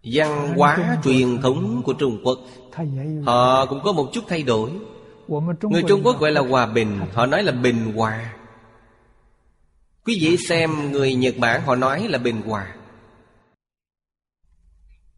[0.04, 2.40] Văn hóa truyền thống của Trung Quốc
[3.26, 4.72] Họ cũng có một chút thay đổi
[5.62, 8.34] Người Trung Quốc gọi là hòa bình Họ nói là bình hòa.
[10.06, 12.76] Quý vị xem người Nhật Bản họ nói là bình hòa.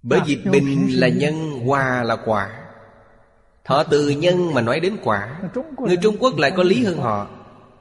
[0.03, 2.49] Bởi vì bình là nhân, hòa là quả.
[3.65, 5.39] Họ từ nhân mà nói đến quả.
[5.77, 7.27] Người Trung Quốc lại có lý hơn họ.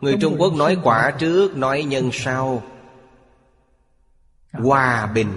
[0.00, 2.62] Người Trung Quốc nói quả trước, nói nhân sau.
[4.52, 5.28] Hòa bình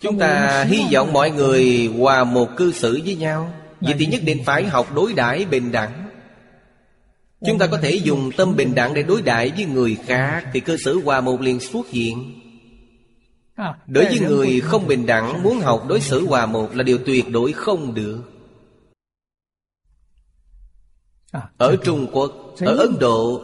[0.00, 3.52] Chúng ta hy vọng mọi người hòa một cư xử với nhau.
[3.80, 6.08] Vậy thì nhất định phải học đối đãi bình đẳng.
[7.46, 10.60] Chúng ta có thể dùng tâm bình đẳng để đối đãi với người khác Thì
[10.60, 12.40] cư xử hòa một liền xuất hiện.
[13.86, 17.30] Đối với người không bình đẳng Muốn học đối xử hòa một Là điều tuyệt
[17.30, 18.22] đối không được.
[21.58, 23.42] Ở Trung Quốc Ở Ấn Độ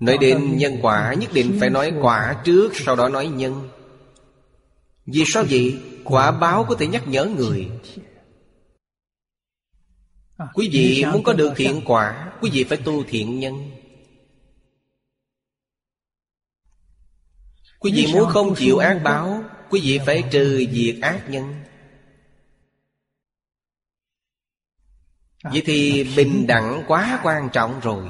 [0.00, 3.68] Nói đến nhân quả Nhất định phải nói quả trước Sau đó nói nhân
[5.06, 5.80] vì sao vậy?
[6.04, 7.70] Quả báo có thể nhắc nhở người.
[10.54, 13.70] Quý vị muốn có được thiện quả, Quý vị phải tu thiện nhân.
[17.78, 21.54] Quý vị muốn không chịu ác báo, Quý vị phải trừ diệt ác nhân.
[25.44, 28.06] Vậy thì bình đẳng quá quan trọng rồi.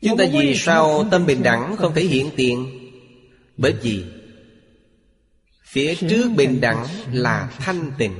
[0.00, 2.78] Chúng ta vì sao tâm bình đẳng không thể hiện tiền?
[3.56, 4.21] Bởi vì
[5.72, 8.14] Phía trước bình đẳng là thanh tịnh.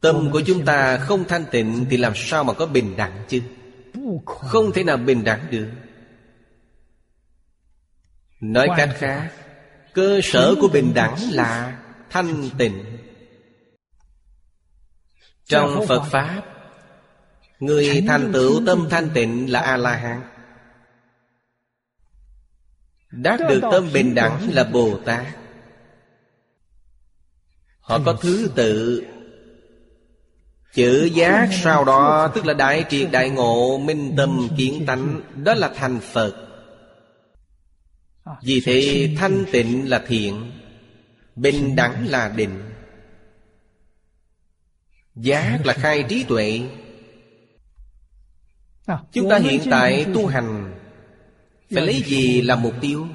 [0.00, 3.40] Tâm của chúng ta không thanh tịnh Thì làm sao mà có bình đẳng chứ?
[4.24, 5.68] Không thể nào bình đẳng được.
[8.40, 9.32] Nói cách khác
[9.94, 12.84] Cơ sở của bình đẳng là thanh tịnh.
[15.44, 16.42] Trong Phật Pháp
[17.60, 20.35] Người thành tựu tâm thanh tịnh là A-la-hán
[23.16, 25.26] Đạt được tâm bình đẳng là Bồ Tát.
[27.80, 29.04] Họ có thứ tự.
[30.74, 35.54] Chữ giác sau đó Tức là đại triệt đại ngộ Minh tâm kiến tánh Đó
[35.54, 36.34] là thành Phật.
[38.42, 40.52] Vì thế thanh tịnh là thiện
[41.36, 42.62] Bình đẳng là định.
[45.14, 46.60] Giác là khai trí tuệ.
[49.12, 50.75] Chúng ta hiện tại tu hành
[51.70, 53.06] phải lấy gì làm mục tiêu?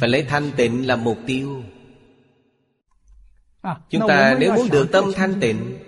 [0.00, 1.62] Phải lấy thanh tịnh làm mục tiêu.
[3.90, 5.78] Chúng ta nếu muốn được tâm thanh tịnh,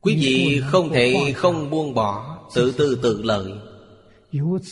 [0.00, 3.52] Quý vị không thể không buông bỏ Tự tư tự lợi.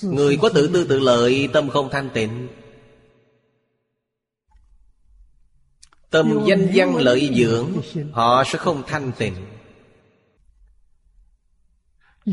[0.03, 2.49] Người có tự tư tự lợi, Tâm không thanh tịnh.
[6.11, 7.69] Tâm danh văn lợi dưỡng,
[8.13, 9.35] Họ sẽ không thanh tịnh.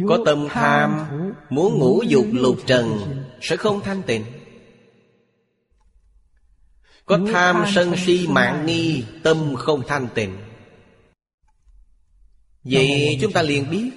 [0.08, 1.06] Có tâm tham
[1.50, 3.00] Muốn ngủ dục lục trần
[3.42, 4.26] Sẽ không thanh tịnh.
[7.06, 10.38] Có tham sân si mạng nghi Tâm không thanh tịnh.
[12.64, 13.92] Vậy chúng ta liền biết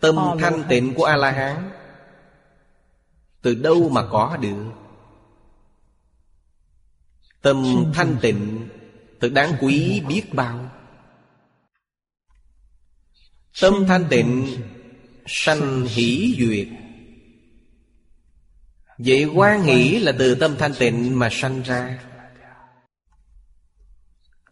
[0.00, 1.70] Tâm thanh tịnh của A-la-hán.
[3.42, 4.72] Từ đâu mà có được?
[7.42, 7.64] Tâm
[7.94, 8.68] thanh tịnh
[9.20, 10.70] Thật đáng quý biết bao.
[13.60, 14.46] Tâm thanh tịnh
[15.32, 16.68] Sanh hỷ duyệt.
[18.98, 21.98] Vậy quan hỷ là từ tâm thanh tịnh mà sanh ra.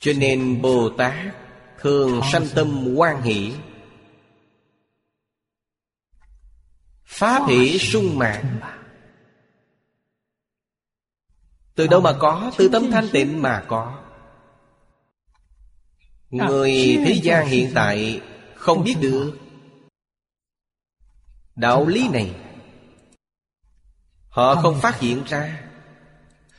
[0.01, 1.35] Cho nên Bồ Tát
[1.81, 3.53] Thường sanh tâm quan hỷ.
[7.05, 8.61] Pháp hỷ sung mạng.
[11.75, 12.53] Từ đâu mà có?
[12.59, 13.99] Từ tâm thanh tịnh mà có.
[16.31, 16.73] Người
[17.05, 18.21] thế gian hiện tại
[18.55, 19.48] Không biết được.
[21.59, 22.35] Đạo lý này
[24.29, 25.61] Họ không phát hiện ra.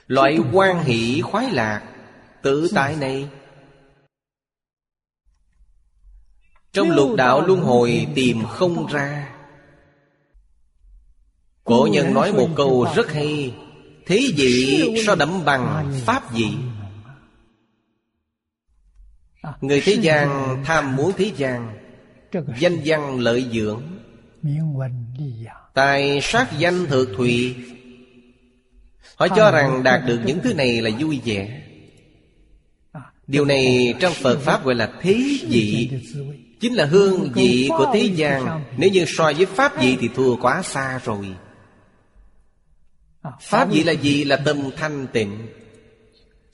[0.07, 1.83] Loại quan hỷ khoái lạc
[2.41, 3.29] Tự tại này.
[6.71, 9.35] Trong lục đạo luân hồi tìm không ra.
[11.63, 13.55] Cổ nhân nói một câu rất hay.
[14.05, 16.47] Thế vị so đậm bằng Pháp vị
[19.61, 21.77] Người thế gian tham muốn thế gian
[22.59, 23.98] Danh văn lợi dưỡng
[25.73, 27.55] Tài sát danh thượng thùy
[29.15, 31.61] Họ cho rằng đạt được những thứ này là vui vẻ.
[33.27, 35.13] Điều này trong Phật Pháp gọi là thế
[35.47, 35.89] vị.
[36.59, 38.63] Chính là hương vị của thế gian.
[38.77, 41.25] Nếu như so với Pháp vị thì thua quá xa rồi.
[43.41, 44.23] Pháp vị là gì?
[44.23, 45.47] Là tâm thanh tịnh.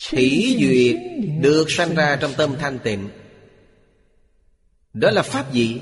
[0.09, 0.95] Thủy duyệt
[1.41, 3.09] được sanh ra trong tâm thanh tịnh.
[4.93, 5.81] Đó là Pháp gì?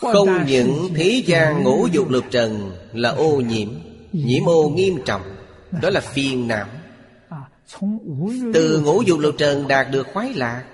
[0.00, 3.68] Không những thế gian ngũ dục lục trần là ô nhiễm
[4.12, 5.22] Nhiễm ô nghiêm trọng
[5.82, 6.66] Đó là phiền não.
[8.54, 10.64] Từ ngũ dục lục trần đạt được khoái lạc.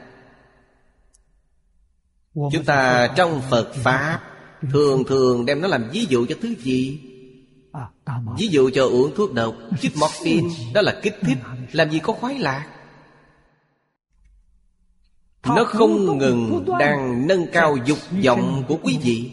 [2.34, 4.20] Chúng ta trong Phật Pháp
[4.72, 7.00] Thường thường đem nó làm ví dụ cho thứ gì?
[8.38, 11.38] Ví dụ cho uống thuốc độc Chích morphine Đó là kích thích.
[11.72, 12.66] Làm gì có khoái lạc
[15.46, 19.30] Nó không ngừng đang nâng cao dục vọng của quý vị.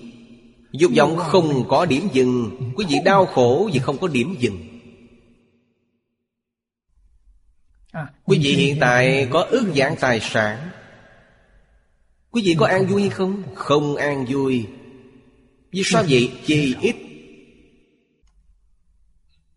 [0.72, 2.52] Dục vọng không có điểm dừng.
[2.76, 4.58] Quý vị đau khổ vì không có điểm dừng.
[8.26, 10.70] Quý vị hiện tại có ước dạng tài sản.
[12.32, 13.44] Quý vị có an vui không?
[13.56, 14.66] Không an vui.
[15.72, 16.32] Vì sao vậy?
[16.46, 16.96] Chi ít.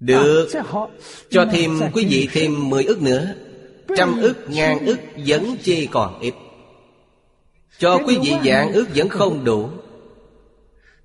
[0.00, 0.48] Được.
[1.30, 3.34] Cho thêm quý vị thêm 10 ức nữa.
[3.96, 6.34] Trăm ức, ngàn ức vẫn chê còn ít
[7.78, 9.68] Cho quý vị dạng ức vẫn không đủ.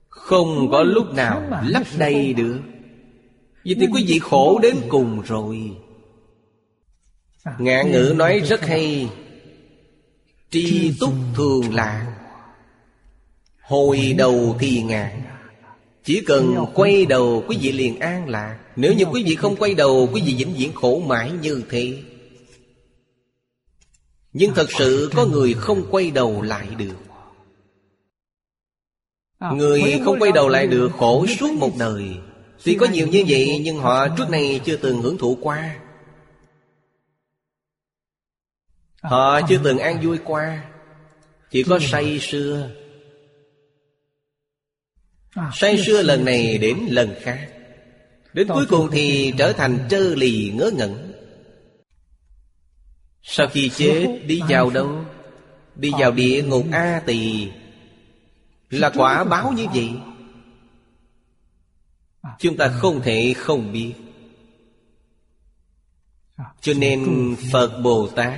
[0.09, 2.59] Không có lúc nào lấp đầy được.
[3.63, 5.71] Vì thì quý vị khổ đến cùng rồi.
[7.57, 9.09] Ngạn ngữ nói rất hay.
[10.51, 12.15] Tri túc thường lạc
[13.61, 15.21] Hồi đầu thì ngạn
[16.03, 18.59] Chỉ cần quay đầu quý vị liền an lạc.
[18.75, 21.97] Nếu như quý vị không quay đầu Quý vị vĩnh viễn khổ mãi như thế
[24.33, 26.95] Nhưng thật sự có người không quay đầu lại được.
[29.39, 32.03] Người không quay đầu lại được khổ suốt một đời.
[32.63, 35.79] Tuy có nhiều như vậy Nhưng họ trước này chưa từng hưởng thụ qua.
[39.01, 40.63] Họ chưa từng an vui qua.
[41.51, 42.69] Chỉ có say sưa.
[45.53, 47.49] Say sưa lần này đến lần khác.
[48.33, 51.08] Đến cuối cùng thì trở thành trơ lì ngớ ngẩn
[53.23, 55.05] Sau khi chết đi vào đâu?
[55.75, 57.49] Đi vào địa ngục A Tỳ.
[58.69, 59.91] Là quả báo như vậy.
[62.39, 63.93] Chúng ta không thể không biết.
[66.61, 68.33] Cho nên Phật Bồ Tát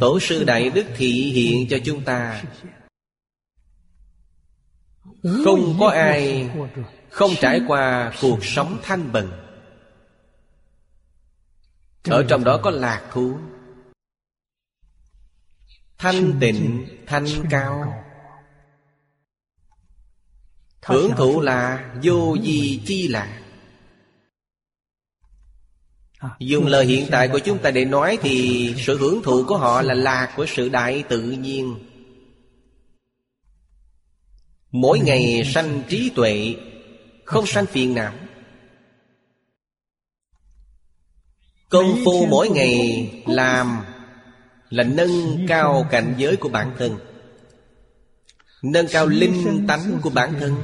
[0.00, 2.42] Tổ sư Đại Đức thị hiện cho chúng ta.
[5.44, 6.50] Không có ai
[7.10, 9.30] không trải qua cuộc sống thanh bần
[12.04, 13.38] Ở trong đó có lạc thú
[16.00, 18.04] Thanh tịnh, thanh cao.
[20.82, 23.40] Hưởng thụ là vô di chi lạc.
[26.38, 29.82] Dùng lời hiện tại của chúng ta để nói Thì sự hưởng thụ của họ
[29.82, 31.74] là lạc của sự đại tự nhiên.
[34.70, 36.56] Mỗi ngày sanh trí tuệ
[37.24, 38.12] Không sanh phiền não.
[41.68, 43.79] Công phu mỗi ngày làm
[44.70, 46.98] là nâng cao cảnh giới của bản thân.
[48.62, 50.54] Nâng cao linh tánh của bản thân.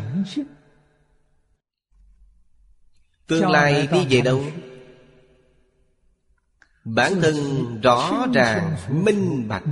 [3.26, 4.44] Tương lai đi về đâu?
[6.84, 7.36] Bản thân
[7.80, 9.64] rõ ràng, minh bạch.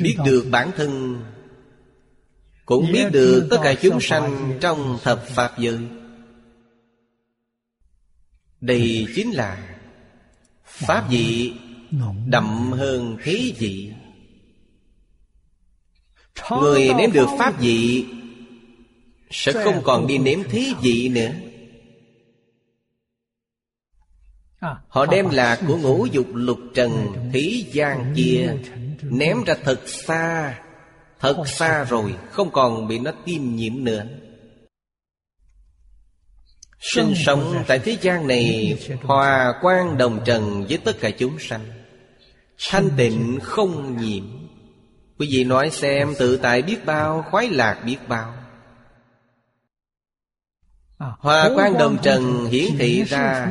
[0.00, 1.22] Biết được bản thân,
[2.66, 5.88] Cũng biết được tất cả chúng sanh trong thập Pháp giới.
[8.60, 9.73] Đây chính là
[10.74, 11.52] Pháp vị
[12.26, 13.92] đậm hơn thế vị.
[16.50, 18.06] Người nếm được Pháp vị
[19.30, 21.30] Sẽ không còn đi nếm thế vị nữa.
[24.88, 26.90] Họ đem lạc của ngũ dục lục trần
[27.32, 28.56] Thế gian kia,
[29.02, 30.58] Ném ra thật xa
[31.20, 34.06] Thật xa rồi Không còn bị nó tiêm nhiễm nữa.
[36.92, 41.60] Sinh sống tại thế gian này, Hòa quan đồng trần với tất cả chúng sanh.
[42.70, 44.24] Thanh tịnh không nhiễm.
[45.18, 48.34] Quý vị nói xem, tự tại biết bao, Khoái lạc biết bao.
[50.98, 53.48] Hòa quan đồng trần hiển thị ra,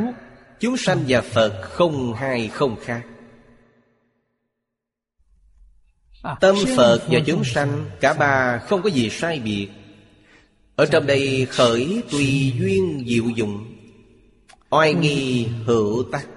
[0.60, 3.02] Chúng sanh và Phật không hai không khác.
[6.42, 9.70] Tâm Phật và chúng sanh, Cả ba không có gì sai biệt.
[10.76, 13.76] Ở trong đây khởi tùy duyên diệu dụng
[14.70, 16.28] Oai nghi hữu tắc.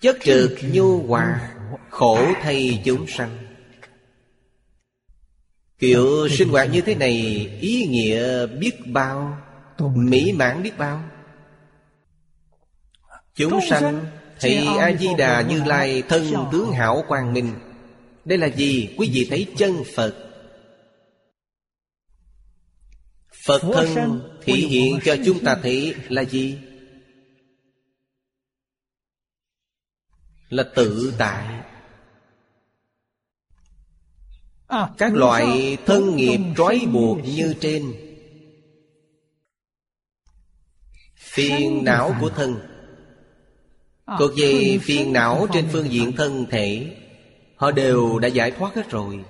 [0.00, 1.50] Chất trực nhu hòa
[1.90, 3.38] Khổ thay chúng sanh.
[5.78, 9.38] Kiểu sinh hoạt như thế này Ý nghĩa biết bao
[9.94, 11.02] Mỹ mãn biết bao.
[13.34, 14.06] Chúng sanh
[14.40, 17.54] Thị A-di-đà Như Lai Thân tướng hảo quang minh.
[18.24, 18.88] Đây là gì?
[18.96, 20.29] Quý vị thấy chân Phật
[23.50, 26.58] Phật thân thị hiện cho chúng ta thấy là gì?
[30.48, 31.62] Là tự tại.
[34.98, 37.94] Các loại thân nghiệp trói buộc như trên.
[41.16, 42.60] Phiền não của thân.
[44.18, 46.96] Thuộc về phiền não trên phương diện thân thể.
[47.56, 49.24] Họ đều đã giải thoát hết rồi.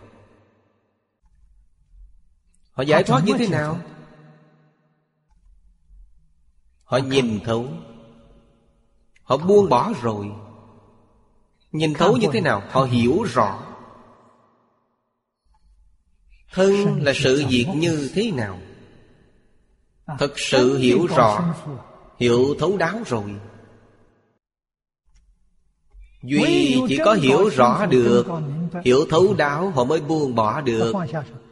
[2.72, 3.80] Họ giải thoát như thế nào?
[6.90, 7.66] Họ nhìn thấu.
[9.22, 10.26] Họ buông bỏ rồi.
[11.72, 12.62] Nhìn thấu như thế nào?
[12.70, 13.60] Họ hiểu rõ.
[16.52, 18.58] Thân là sự việc như thế nào?
[20.18, 21.54] Thật sự hiểu rõ,
[22.18, 23.34] Hiểu thấu đáo rồi.
[26.22, 28.26] Duy chỉ có hiểu rõ được,
[28.84, 30.92] Hiểu thấu đáo, họ mới buông bỏ được.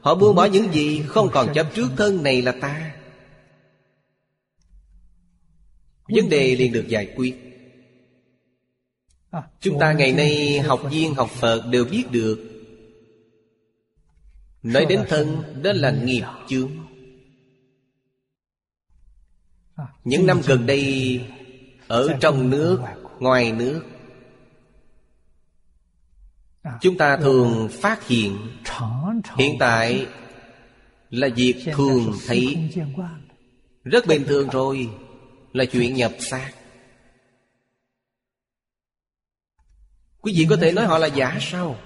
[0.00, 2.97] Họ buông bỏ những gì Không còn chấp trước thân này là ta.
[6.08, 7.36] Vấn đề liền được giải quyết.
[9.60, 12.38] Chúng ta ngày nay học viên, học Phật đều biết được.
[14.62, 16.70] Nói đến thân, Đó là nghiệp chướng.
[20.04, 21.20] Những năm gần đây,
[21.88, 22.80] Ở trong nước,
[23.18, 23.82] Ngoài nước,
[26.80, 28.36] Chúng ta thường phát hiện
[29.36, 30.06] Hiện tại
[31.10, 32.70] Là việc thường thấy.
[33.84, 34.88] Rất bình thường rồi.
[35.52, 36.52] Là chuyện nhập xác.
[40.20, 41.78] Quý vị có thể nói họ là giả sao?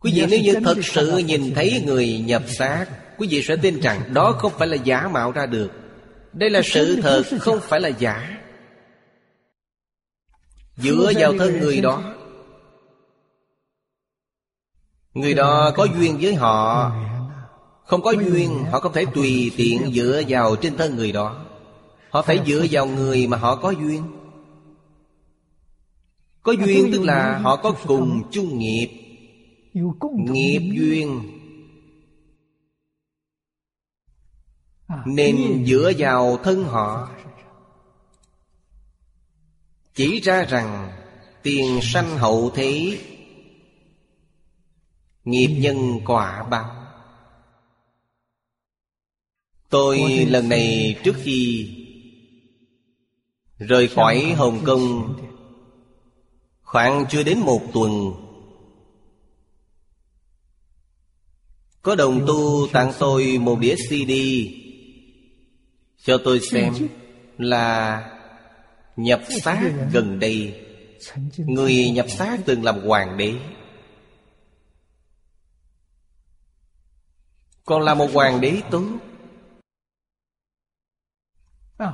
[0.00, 2.86] Quý vị nếu như thật sự nhìn thấy người nhập xác
[3.20, 5.70] Quý vị sẽ tin rằng đó không phải là giả mạo ra được.
[6.32, 8.40] Đây là sự thật không phải là giả.
[10.76, 12.14] Dựa vào thân người đó.
[15.14, 16.92] Người đó có duyên với họ.
[17.86, 21.44] Không có duyên Họ không thể tùy tiện dựa vào trên thân người đó
[22.10, 24.02] Họ phải dựa vào người mà họ có duyên.
[26.42, 28.88] Có duyên tức là họ có cùng chung nghiệp.
[30.14, 31.20] Nghiệp duyên.
[35.06, 37.10] Nên dựa vào thân họ.
[39.94, 40.92] Chỉ ra rằng
[41.42, 42.98] Tiền sanh hậu thế
[45.24, 46.76] Nghiệp nhân quả báo.
[49.68, 49.98] Tôi
[50.28, 51.76] lần này trước khi
[53.60, 55.16] Rời khỏi Hồng Kông.
[56.62, 58.12] Khoảng chưa đến một tuần
[61.82, 64.12] Có đồng tu tặng tôi một đĩa CD
[66.02, 66.74] Cho tôi xem
[67.38, 68.00] Là
[68.96, 70.66] nhập xác gần đây.
[71.36, 73.34] Người nhập xác từng làm hoàng đế.
[77.64, 78.84] Còn là một hoàng đế tốt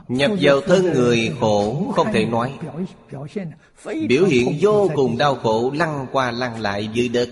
[0.09, 2.53] Nhập vào thân người khổ không thể nói.
[4.09, 7.28] Biểu hiện vô cùng đau khổ lăn qua lăn lại dưới đất.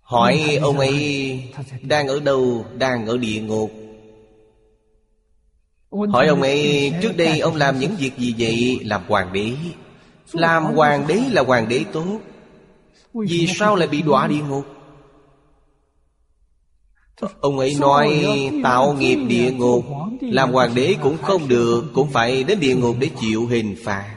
[0.00, 1.42] Hỏi ông ấy
[1.82, 3.70] đang ở đâu Đang ở địa ngục?
[5.90, 8.78] Hỏi ông ấy trước đây ông làm những việc gì vậy?
[8.84, 9.52] Làm hoàng đế.
[10.32, 12.18] Làm hoàng đế là hoàng đế tốt.
[13.14, 14.77] Vì sao lại bị đọa địa ngục
[17.40, 18.24] Ông ấy nói
[18.62, 19.84] tạo nghiệp địa ngục,
[20.20, 24.14] Làm hoàng đế cũng không được, Cũng phải đến địa ngục để chịu hình phạt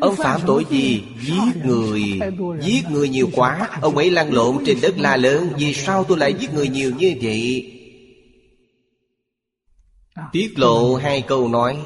[0.00, 1.02] Ông phạm tội gì?
[1.20, 2.02] Giết người
[2.62, 6.18] Giết người nhiều quá, Ông ấy lăn lộn trên đất la lớn, Vì sao tôi
[6.18, 7.72] lại giết người nhiều như vậy?
[10.32, 11.78] Tiết lộ hai câu nói,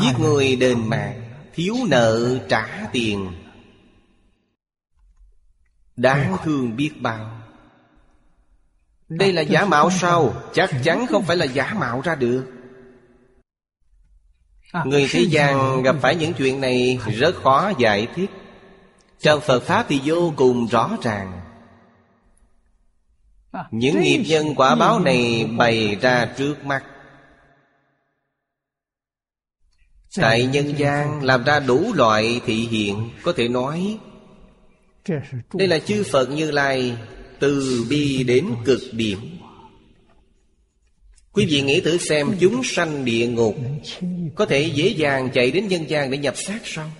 [0.00, 1.22] Giết người đền mạng,
[1.54, 3.26] Thiếu nợ trả tiền
[5.98, 7.40] Đáng thương biết bao.
[9.08, 10.34] Đây là giả mạo sao?
[10.54, 12.44] Chắc chắn không phải là giả mạo ra được.
[14.84, 18.30] Người thế gian gặp phải những chuyện này Rất khó giải thích.
[19.20, 21.40] Trong Phật Pháp thì vô cùng rõ ràng.
[23.70, 26.84] Những nghiệp nhân quả báo này bày ra trước mắt.
[30.16, 33.98] Tại nhân gian làm ra đủ loại thị hiện Có thể nói
[35.54, 36.96] đây là chư Phật Như Lai,
[37.40, 39.18] Từ bi đến cực điểm.
[41.32, 43.56] Quý vị nghĩ thử xem, chúng sanh địa ngục
[44.34, 46.90] Có thể dễ dàng chạy đến nhân gian để nhập xác sao?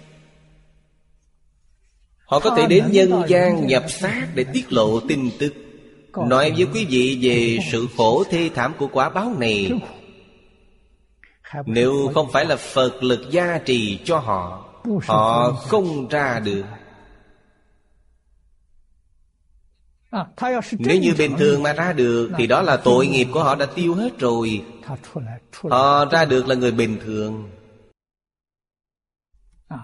[2.24, 5.54] Họ có thể đến nhân gian nhập xác để tiết lộ tin tức,
[6.28, 9.70] Nói với quý vị về sự khổ thê thảm của quả báo này.
[11.66, 14.64] Nếu không phải là Phật lực gia trì cho họ
[15.06, 16.64] Họ không ra được.
[20.78, 23.66] Nếu như bình thường mà ra được Thì đó là tội nghiệp của họ đã
[23.66, 24.64] tiêu hết rồi.
[25.62, 27.50] Họ ra được là người bình thường.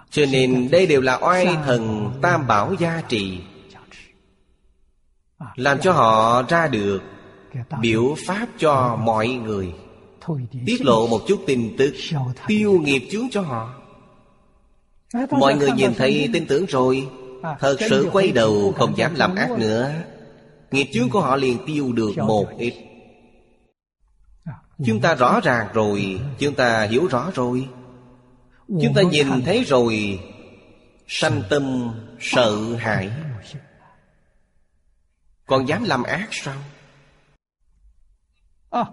[0.09, 3.39] Cho nên đây đều là oai thần tam bảo gia trì.
[5.55, 7.01] Làm cho họ ra được
[7.81, 9.73] Biểu pháp cho mọi người.
[10.65, 11.93] Tiết lộ một chút tin tức
[12.47, 13.73] Tiêu nghiệp chướng cho họ.
[15.29, 17.07] Mọi người nhìn thấy tin tưởng rồi.
[17.59, 19.93] Thật sự quay đầu không dám làm ác nữa
[20.71, 22.73] Nghiệp chướng của họ liền tiêu được một ít.
[24.85, 26.19] Chúng ta rõ ràng rồi.
[26.39, 27.67] Chúng ta hiểu rõ rồi.
[28.67, 30.19] Chúng ta nhìn thấy rồi.
[31.07, 33.11] Sanh tâm sợ hãi.
[35.45, 36.57] Còn dám làm ác sao?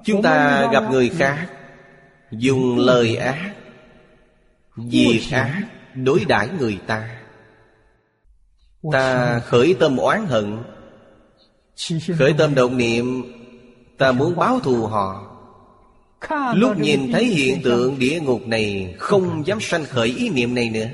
[0.05, 1.49] Chúng ta gặp người khác.
[2.31, 3.55] Dùng lời ác.
[4.77, 5.63] Việc ác
[5.95, 7.23] Đối đãi người ta.
[8.93, 10.63] Ta khởi tâm oán hận
[12.19, 13.23] Khởi tâm động niệm
[13.99, 15.29] Ta muốn báo thù họ.
[16.55, 20.71] Lúc nhìn thấy hiện tượng địa ngục này Không dám sanh khởi ý niệm này
[20.71, 20.89] nữa.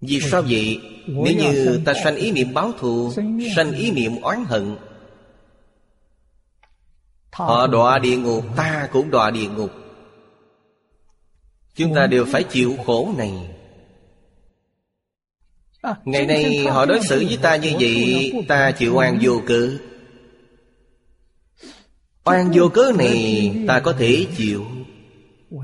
[0.00, 0.80] Vì sao vậy?
[1.06, 3.12] Nếu như ta sanh ý niệm báo thù
[3.56, 4.76] Sanh ý niệm oán hận
[7.32, 9.70] Họ đọa địa ngục Ta cũng đọa địa ngục.
[11.74, 13.32] Chúng ta đều phải chịu khổ này
[16.04, 19.70] Ngày nay họ đối xử với ta như vậy, Ta chịu oan vô cớ.
[22.24, 24.64] Oan vô cớ này ta có thể chịu.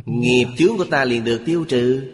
[0.05, 2.13] Nghiệp chướng của ta liền được tiêu trừ.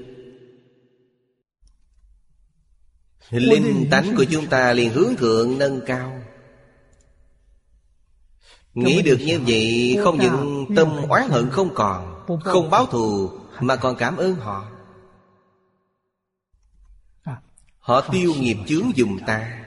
[3.30, 6.22] Linh tánh của chúng ta liền hướng thượng, nâng cao.
[8.74, 13.30] Nghĩ được như vậy, Không những tâm oán hận không còn, Không báo thù,
[13.60, 14.70] Mà còn cảm ơn họ
[17.22, 17.42] à,
[17.84, 19.64] Họ tiêu nghiệp chướng dùng ta.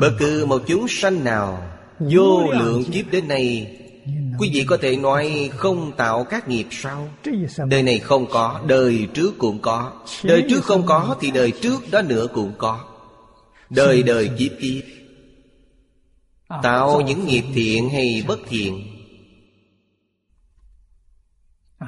[0.00, 3.76] Bất cứ một chúng sanh nào Vô lượng kiếp đến nay,
[4.38, 7.08] Quý vị có thể nói không tạo các nghiệp sao?
[7.68, 9.92] Đời này không có, Đời trước cũng có.
[10.24, 12.84] Đời trước không có Thì đời trước đó nữa cũng có.
[13.70, 14.84] Đời đời kiếp kiếp.
[16.62, 18.99] Tạo những nghiệp thiện hay bất thiện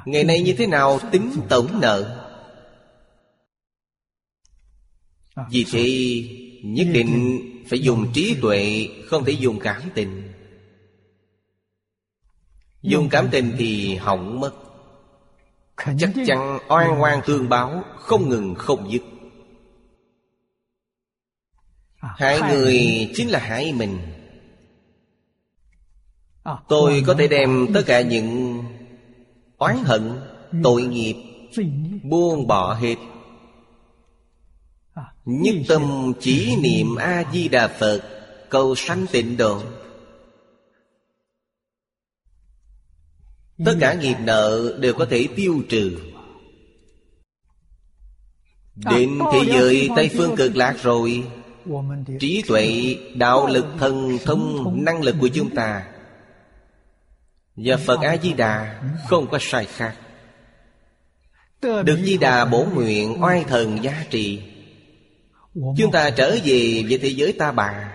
[0.05, 2.29] Ngày nay như thế nào tính tổng nợ?
[5.51, 5.89] Vì thế,
[6.65, 10.33] nhất định phải dùng trí tuệ, Không thể dùng cảm tình.
[12.83, 14.53] Dùng cảm tình thì hỏng mất.
[15.99, 19.03] Chắc chắn oan oan tương báo, Không ngừng không dứt.
[22.03, 22.79] Hai Hại người
[23.15, 23.99] chính là hại mình.
[26.69, 28.59] Tôi có thể đem tất cả những
[29.63, 30.21] Oán hận
[30.63, 31.17] Tội nghiệp
[32.03, 32.97] Buông bỏ hết.
[35.25, 38.01] Nhất tâm chỉ niệm A-di-đà Phật
[38.51, 39.63] Cầu sanh tịnh độ.
[43.65, 45.99] Tất cả nghiệp nợ đều có thể tiêu trừ.
[48.75, 51.25] Đến thế giới Tây Phương cực lạc rồi
[52.21, 55.92] Trí tuệ, đạo lực, thần thông, năng lực của chúng ta
[57.57, 59.97] và Phật A-di-đà không có sai khác.
[61.61, 64.43] Được Di-đà bổ nguyện oai thần giá trị.
[65.55, 67.93] Chúng ta trở về về thế giới ta bà,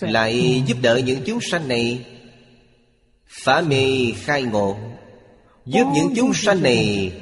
[0.00, 2.06] Lại giúp đỡ những chúng sanh này.
[3.26, 4.78] Phá mê khai ngộ,
[5.66, 7.12] Giúp những chúng sanh này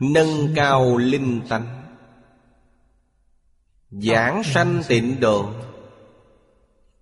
[0.00, 1.82] Nâng cao linh tánh.
[3.90, 5.50] Giảng sanh tịnh độ,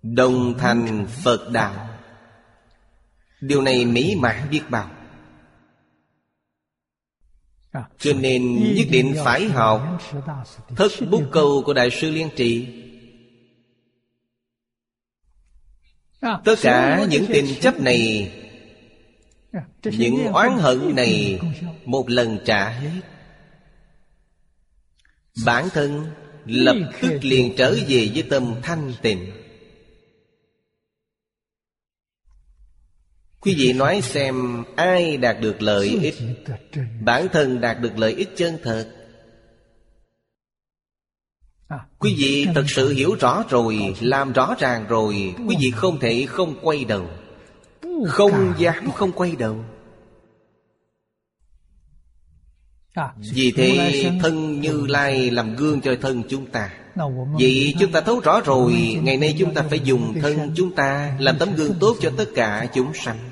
[0.01, 1.90] Đồng thành Phật đạo.
[3.41, 4.89] Điều này mỹ mãn biết bao.
[7.71, 10.01] À, Cho nên nhất định phải học
[10.75, 12.67] Thất bút câu của Đại sư Liên Trị
[16.21, 18.31] à, Tất cả những tình chấp này
[19.83, 21.39] Những oán hận này
[21.85, 23.01] Một lần trả hết.
[25.45, 26.05] Bản thân
[26.45, 29.31] Lập tức liền trở về với tâm thanh tịnh
[33.41, 36.15] Quý vị nói xem ai đạt được lợi ích?
[37.03, 38.87] Bản thân đạt được lợi ích chân thật.
[41.99, 45.35] Quý vị thật sự hiểu rõ rồi Làm rõ ràng rồi.
[45.47, 47.05] Quý vị không thể không quay đầu.
[48.07, 49.65] Không dám không quay đầu.
[53.33, 56.73] Vì thế thân Như Lai làm gương cho thân chúng ta.
[57.39, 61.17] Vậy chúng ta thấu rõ rồi Ngày nay chúng ta phải dùng thân chúng ta
[61.19, 63.30] Làm tấm gương tốt cho tất cả chúng sanh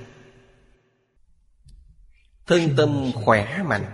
[2.49, 3.85] Thân tâm khỏe mạnh.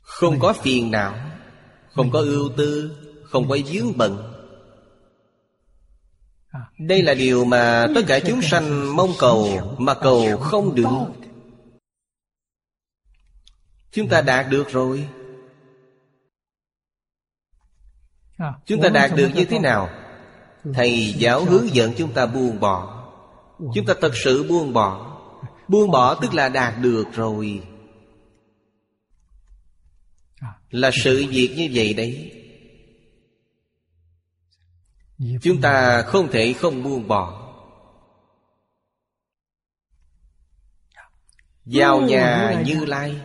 [0.00, 1.14] Không có phiền não,
[1.92, 4.32] Không có ưu tư, Không có dướng bận.
[6.78, 11.06] Đây là điều mà tất cả chúng sanh mong cầu Mà cầu không được.
[13.90, 15.08] Chúng ta đạt được rồi.
[18.66, 19.88] Chúng ta đạt được như thế nào?
[20.74, 22.93] Thầy giáo hướng dẫn chúng ta buông bỏ.
[23.58, 25.20] Chúng ta thật sự buông bỏ.
[25.68, 27.62] Buông bỏ tức là đạt được rồi.
[30.70, 32.40] Là sự việc như vậy đấy.
[35.42, 37.40] Chúng ta không thể không buông bỏ.
[41.64, 43.20] Vào nhà Như Lai.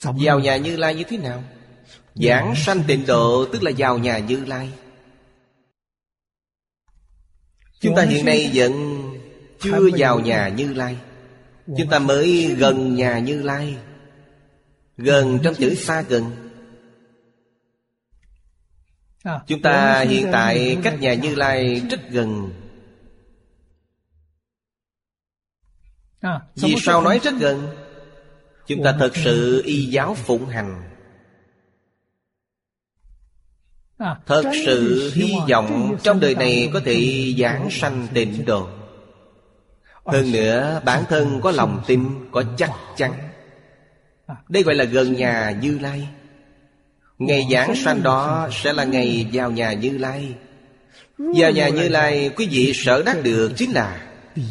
[0.00, 1.44] Vào nhà Như Lai như thế nào?
[2.14, 4.72] Giảng sanh tịnh độ tức là vào nhà Như Lai.
[7.84, 9.02] Chúng ta hiện nay vẫn
[9.60, 10.96] chưa vào nhà Như Lai.
[11.66, 13.76] Chúng ta mới gần nhà Như Lai
[14.96, 16.50] Gần trong chữ xa gần.
[19.46, 22.50] Chúng ta hiện tại cách nhà Như Lai rất gần.
[26.54, 27.68] Vì sao nói rất gần?
[28.66, 30.93] Chúng ta thật sự y giáo phụng hành
[33.98, 38.68] Thật sự hy vọng trong đời này có thể giảng sanh tịnh độ.
[40.06, 43.12] Hơn nữa bản thân có lòng tin, có chắc chắn.
[44.48, 46.08] Đây gọi là gần nhà Như Lai.
[47.18, 50.34] Ngày giảng sanh đó sẽ là ngày vào nhà Như Lai.
[51.18, 54.00] Vào nhà Như Lai quý vị sở đắc được chính là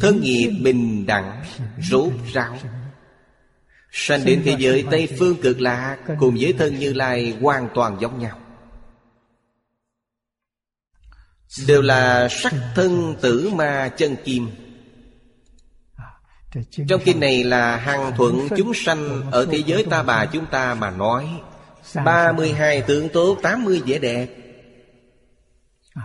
[0.00, 1.42] Thân nghiệp bình đẳng,
[1.90, 2.56] rốt ráo.
[3.92, 7.96] Sanh đến thế giới Tây Phương cực lạc Cùng với thân Như Lai hoàn toàn
[8.00, 8.38] giống nhau
[11.66, 14.48] Đều là sắc thân tử ma chân kim.
[16.88, 20.74] Trong kinh này là hàng thuận chúng sanh Ở thế giới ta bà chúng ta
[20.74, 21.28] mà nói.
[22.04, 24.26] 32 tướng tốt 80 vẻ đẹp.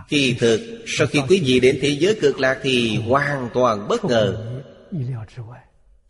[0.08, 4.04] Kỳ thực, Sau khi quý vị đến thế giới cực lạc Thì hoàn toàn bất
[4.04, 4.56] ngờ.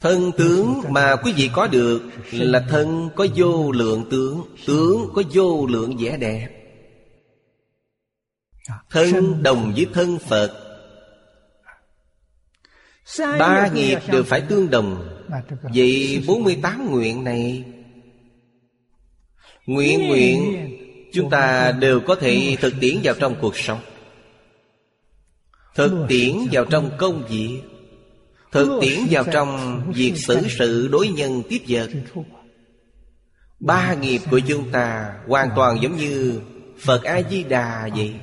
[0.01, 5.23] Thân tướng mà quý vị có được Là thân có vô lượng tướng Tướng có
[5.33, 6.60] vô lượng vẻ đẹp.
[8.91, 10.53] Thân đồng với thân Phật.
[13.19, 15.09] Ba nghiệp đều phải tương đồng.
[15.63, 17.65] Vậy 48 nguyện này,
[19.67, 20.57] Nguyện nguyện
[21.13, 23.81] Chúng ta đều có thể thực tiễn vào trong cuộc sống.
[25.75, 27.61] Thực tiễn vào trong công việc,
[28.53, 31.89] Thực tiễn vào trong việc xử sự đối nhân tiếp vật.
[33.61, 36.41] Ba nghiệp của chúng ta hoàn toàn giống như
[36.79, 38.15] Phật A-di-đà vậy.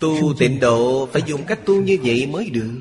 [0.00, 2.80] Tu tịnh độ phải dùng cách tu như vậy mới được.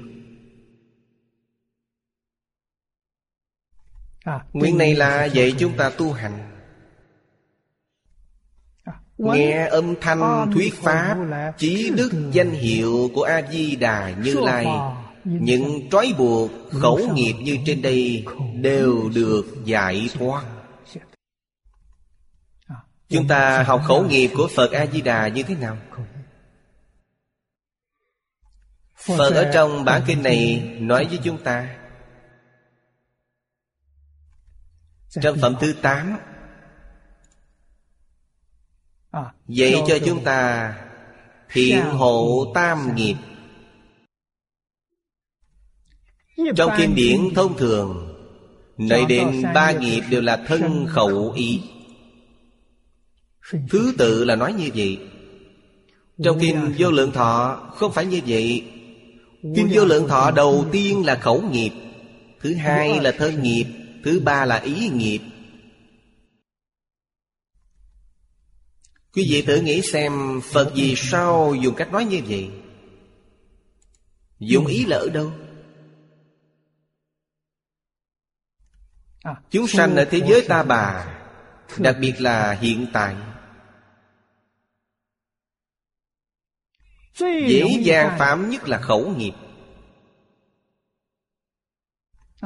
[4.53, 6.51] Nguyện này là dạy chúng ta tu hành.
[9.17, 11.17] Nghe âm thanh thuyết pháp
[11.57, 14.65] Chí đức danh hiệu của A-di-đà Như Lai.
[15.23, 18.25] Những trói buộc khẩu nghiệp như trên đây
[18.55, 20.45] Đều được giải thoát.
[23.09, 25.77] Chúng ta học khẩu nghiệp của Phật A-di-đà như thế nào?
[29.07, 31.75] Phật ở trong bản kinh này nói với chúng ta,
[35.21, 36.17] Trong phẩm thứ 8
[39.47, 40.73] Dạy cho chúng ta
[41.49, 43.15] Thiện hộ tam nghiệp.
[46.55, 48.11] Trong kinh điển thông thường
[48.77, 51.61] Nói đến ba nghiệp đều là thân khẩu ý.
[53.69, 54.99] Thứ tự là nói như vậy.
[56.23, 58.74] Trong kinh vô lượng thọ Không phải như vậy.
[59.53, 61.71] Kinh vô lượng thọ đầu tiên là khẩu nghiệp
[62.39, 63.65] Thứ hai là thân nghiệp
[64.03, 65.19] Thứ ba là ý nghiệp.
[69.13, 72.49] Quý vị tự nghĩ xem Phật vì sao dùng cách nói như vậy?
[74.39, 75.31] Dùng ý là ở đâu?
[79.51, 81.17] Chúng sanh ở thế giới ta bà
[81.77, 83.15] Đặc biệt là hiện tại
[87.19, 89.33] Dễ dàng phạm nhất là khẩu nghiệp.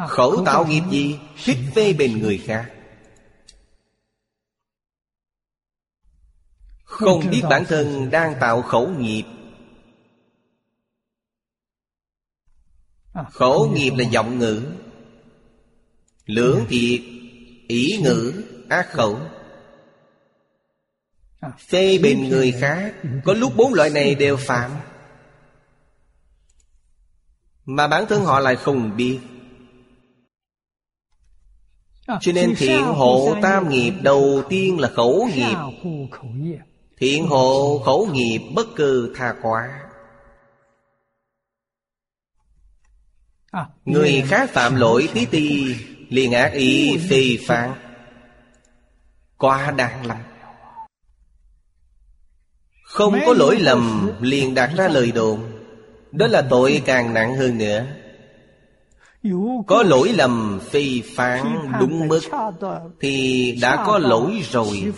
[0.08, 1.20] Khẩu tạo nghiệp gì?
[1.46, 2.74] Thích phê bình người khác.
[6.84, 9.24] Không biết bản thân đang tạo khẩu nghiệp.
[13.32, 14.72] Khẩu nghiệp là giọng ngữ.
[16.26, 17.02] Lưỡng thiệt
[17.68, 19.20] ý ngữ ác khẩu
[21.70, 22.94] Phê bình người khác,
[23.26, 24.72] Có lúc bốn loại này đều phạm.
[27.66, 29.20] Mà bản thân họ lại không biết.
[32.22, 35.56] Cho nên thiện hộ tam nghiệp đầu tiên là khẩu nghiệp.
[36.98, 39.90] Thiện hộ khẩu nghiệp bất cứ tha quá.
[43.86, 45.76] Người khác phạm lỗi tí ti,
[46.10, 47.74] liền ác ý phê phán.
[49.38, 50.18] Quá đáng lắm.
[52.90, 55.40] Không có lỗi lầm liền đặt ra lời đồn.
[56.12, 57.86] Đó là tội càng nặng hơn nữa.
[59.68, 62.20] Có lỗi lầm phê phán đúng mức
[63.00, 64.94] Thì đã có lỗi rồi.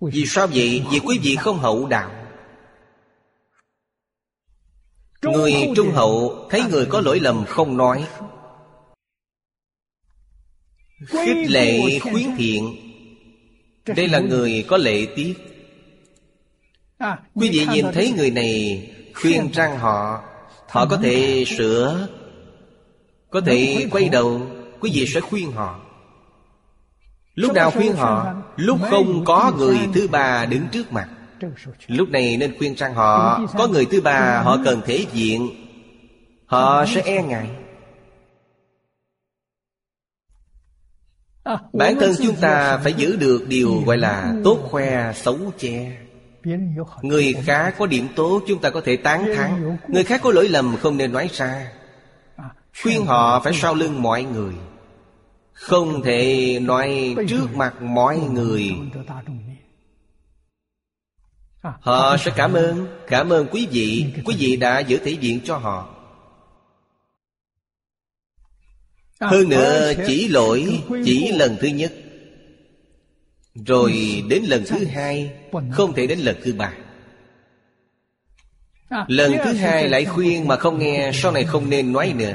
[0.00, 0.84] Vì sao vậy?
[0.90, 2.10] Vì quý vị không hậu đạo.
[5.22, 8.06] Người trung hậu thấy người có lỗi lầm không nói.
[11.06, 12.91] Khích lệ khuyến thiện
[13.86, 15.34] Đây là người có lệ tiết.
[17.34, 18.82] Quý vị nhìn thấy người này
[19.14, 20.22] Khuyên răng họ
[20.68, 22.08] Họ có thể sửa
[23.30, 24.40] Có thể quay đầu
[24.80, 25.80] Quý vị sẽ khuyên họ.
[27.34, 28.34] Lúc nào khuyên họ?
[28.56, 31.08] Lúc không có người thứ ba đứng trước mặt.
[31.86, 35.50] Lúc này nên khuyên rằng họ Có người thứ ba họ cần thể diện.
[36.46, 37.48] Họ sẽ e ngại
[41.72, 45.96] Bản thân chúng ta phải giữ được điều gọi là tốt khoe xấu che.
[47.02, 49.76] Người khác có điểm tốt chúng ta có thể tán thán.
[49.88, 51.72] Người khác có lỗi lầm không nên nói ra
[52.82, 54.54] Khuyên họ phải sau lưng mọi người.
[55.52, 58.70] Không thể nói trước mặt mọi người.
[61.62, 62.86] Họ sẽ cảm ơn.
[63.06, 64.06] Cảm ơn quý vị.
[64.24, 65.91] Quý vị đã giữ thể diện cho họ
[69.22, 71.92] Hơn nữa chỉ lỗi Chỉ lần thứ nhất.
[73.66, 75.30] Rồi đến lần thứ hai
[75.70, 76.74] Không thể đến lần thứ ba.
[79.08, 82.34] Lần thứ hai lại khuyên mà không nghe Sau này không nên nói nữa.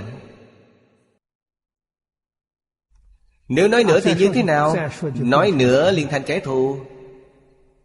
[3.48, 4.76] Nếu nói nữa thì như thế nào?
[5.16, 6.80] Nói nữa liền thành kẻ thù.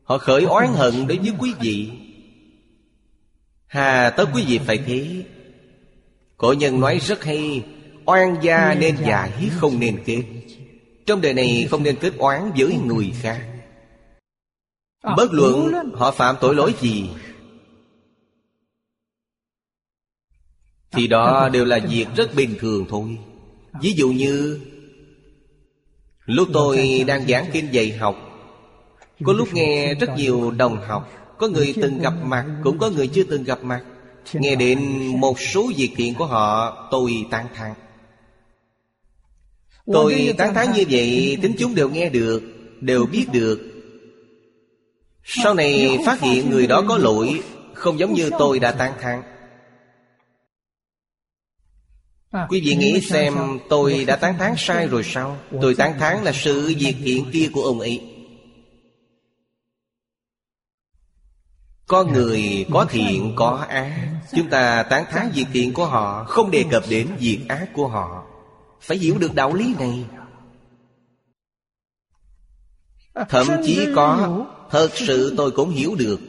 [0.03, 1.91] Họ khởi oán hận đối với quý vị.
[3.67, 5.23] Hà tất quý vị phải thế.
[6.37, 7.63] Cổ nhân nói rất hay
[8.07, 10.23] Oan gia nên giải không nên kết
[11.07, 13.49] Trong đời này không nên kết oán với người khác.
[15.17, 17.11] Bất luận họ phạm tội lỗi gì
[20.93, 23.19] Thì đó đều là việc rất bình thường thôi.
[23.81, 24.61] Ví dụ như
[26.25, 28.17] Lúc tôi đang giảng kinh dạy học
[29.25, 33.09] Có lúc nghe rất nhiều đồng học Có người từng gặp mặt Cũng có người
[33.09, 33.85] chưa từng gặp mặt.
[34.33, 37.73] Nghe đến một số việc thiện của họ Tôi tán thán
[39.87, 42.43] Tôi tán thán như vậy Tính chúng đều nghe được
[42.81, 43.61] Đều biết được
[45.25, 47.43] Sau này phát hiện người đó có lỗi
[47.75, 49.23] Không giống như tôi đã tán thán
[52.49, 53.35] Quý vị nghĩ xem
[53.69, 57.49] tôi đã tán thán sai rồi sao Tôi tán thán là sự việc thiện kia
[57.53, 58.01] của ông ấy
[61.87, 66.51] Có người có thiện có ác Chúng ta tán thán việc thiện của họ Không
[66.51, 68.32] đề cập đến việc ác của họ
[68.83, 70.05] Phải hiểu được đạo lý này.
[73.29, 76.21] Thậm chí có Thật sự tôi cũng hiểu được.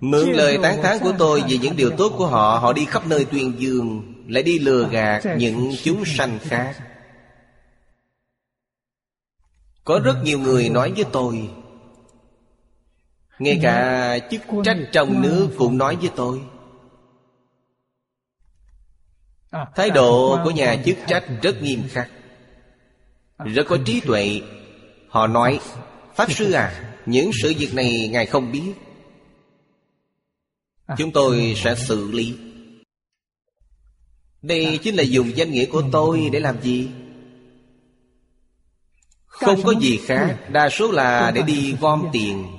[0.00, 3.06] Mượn lời tán thán của tôi về những điều tốt của họ Họ đi khắp
[3.06, 6.76] nơi tuyên dương Lại đi lừa gạt những chúng sanh khác.
[9.84, 11.50] Có rất nhiều người nói với tôi.
[13.38, 16.40] ngay cả chức trách trong nước cũng nói với tôi
[19.50, 22.10] Thái độ của nhà chức trách rất nghiêm khắc.
[23.38, 24.40] Rất có trí tuệ.
[25.08, 25.60] Họ nói
[26.14, 28.72] Pháp Sư à Những sự việc này Ngài không biết.
[30.98, 32.36] Chúng tôi sẽ xử lý.
[34.42, 36.88] Đây chính là dùng danh nghĩa của tôi để làm gì?
[39.26, 42.57] Không có gì khác Đa số là để đi gom tiền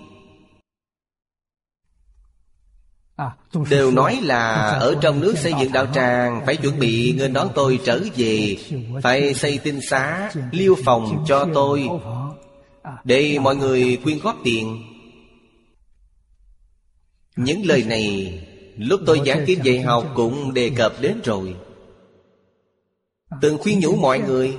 [3.69, 7.49] Đều nói là ở trong nước xây dựng đạo tràng Phải chuẩn bị nghênh đón
[7.55, 8.57] tôi trở về
[9.03, 11.89] Phải xây tinh xá Liêu phòng cho tôi.
[13.03, 14.83] Để mọi người quyên góp tiền.
[17.35, 18.33] Những lời này
[18.77, 21.55] Lúc tôi giảng kinh dạy học cũng đề cập đến rồi.
[23.41, 24.53] Từng khuyên nhủ mọi người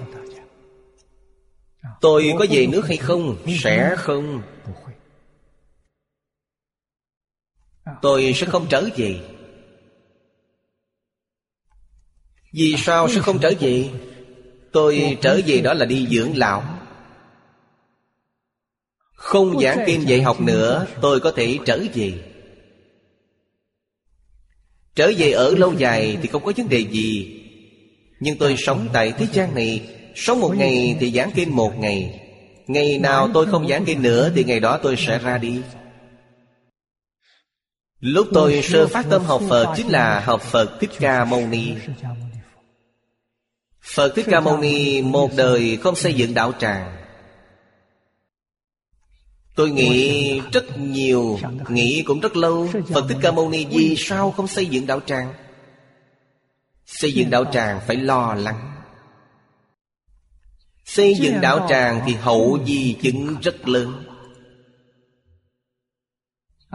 [2.00, 3.36] Tôi có về nước hay không?
[3.58, 4.42] Sẽ không
[8.02, 9.20] Tôi sẽ không trở về.
[12.52, 13.88] Vì sao sẽ không trở về?
[14.72, 16.62] Tôi trở về đó là đi dưỡng lão.
[19.14, 22.12] Không giảng kinh dạy học nữa Tôi có thể trở về.
[24.94, 27.40] Trở về ở lâu dài thì không có vấn đề gì.
[28.20, 32.20] Nhưng tôi sống tại thế gian này Sống một ngày thì giảng kinh một ngày.
[32.66, 35.60] Ngày nào tôi không giảng kinh nữa Thì ngày đó tôi sẽ ra đi
[38.00, 41.74] Lúc tôi sơ phát tâm học Phật Chính là học Phật Thích Ca Mâu Ni.
[43.82, 44.12] Phật.
[44.16, 46.96] Thích Ca Mâu Ni Một đời không xây dựng đạo tràng.
[49.56, 52.68] Tôi nghĩ rất nhiều Nghĩ cũng rất lâu.
[52.94, 55.34] Phật Thích Ca Mâu Ni vì sao không xây dựng đạo tràng?
[56.86, 58.72] Xây dựng đạo tràng phải lo lắng.
[60.84, 64.09] Xây dựng đạo tràng thì hậu di chứng rất lớn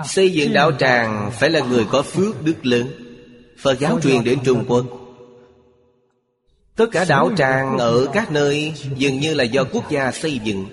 [0.04, 2.88] Xây dựng đạo tràng phải là người có phước đức lớn
[3.58, 4.86] Phật giáo truyền đến Trung Quốc.
[6.76, 10.68] Tất cả đạo tràng ở các nơi Dường như là do quốc gia xây dựng.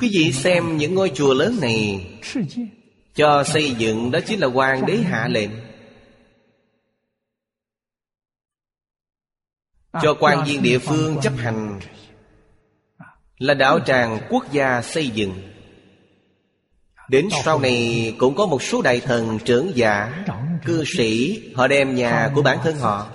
[0.00, 2.06] Quý vị xem những ngôi chùa lớn này.
[3.14, 5.50] Cho xây dựng đó chính là hoàng đế hạ lệnh.
[10.02, 11.80] Cho quan viên địa phương chấp hành.
[13.38, 15.53] Là đạo tràng quốc gia xây dựng
[17.08, 20.24] Đến sau này cũng có một số đại thần trưởng giả
[20.64, 23.08] Cư sĩ Họ đem nhà của bản thân họ.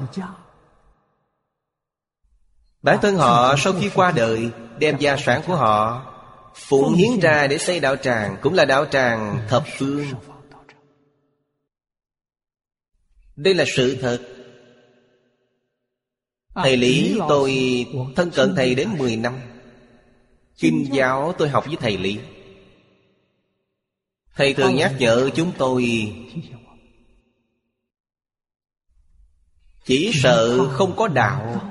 [2.82, 4.50] Bản thân họ sau khi qua đời
[4.80, 6.06] Đem gia sản của họ
[6.56, 10.06] Phụng hiến ra để xây đạo tràng Cũng là đạo tràng thập phương.
[13.36, 14.20] Đây là sự thật.
[16.56, 17.86] Thầy Lý tôi
[18.16, 19.40] thân cận thầy đến 10 năm.
[20.58, 22.20] Kinh giáo tôi học với thầy Lý
[24.40, 26.14] Thầy thường nhắc nhở chúng tôi.
[29.86, 31.62] Chỉ sợ không có đạo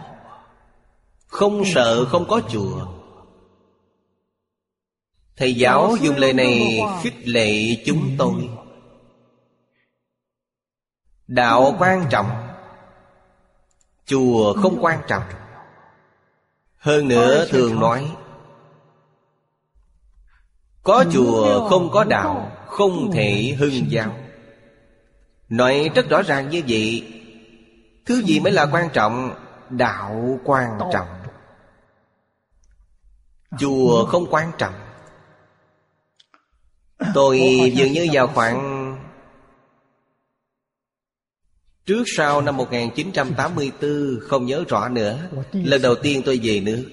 [1.26, 2.86] Không sợ không có chùa.
[5.36, 8.50] Thầy giáo dùng lời này khích lệ chúng tôi.
[11.26, 12.48] Đạo quan trọng
[14.06, 15.24] Chùa không quan trọng.
[16.76, 18.16] Hơn nữa thường nói
[20.82, 24.16] Có chùa không có đạo Không thể hưng giáo
[25.48, 27.14] Nói rất rõ ràng như vậy
[28.06, 29.34] Thứ gì mới là quan trọng?
[29.70, 31.08] Đạo quan trọng.
[33.58, 34.74] Chùa không quan trọng.
[37.14, 37.40] Tôi
[37.74, 38.88] dường như vào khoảng
[41.86, 45.18] Trước sau năm 1984 Không nhớ rõ nữa.
[45.52, 46.84] Lần đầu tiên tôi về nước.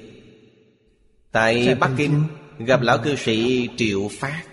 [1.32, 2.24] Tại Bắc Kinh
[2.60, 4.44] Gặp lão cư sĩ Triệu Phát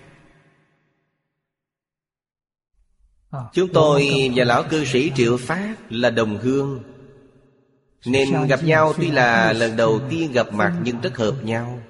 [3.53, 6.83] Chúng tôi và lão cư sĩ Triệu Phát là đồng hương.
[8.07, 11.81] Nên gặp nhau tuy là lần đầu tiên gặp mặt nhưng rất hợp nhau.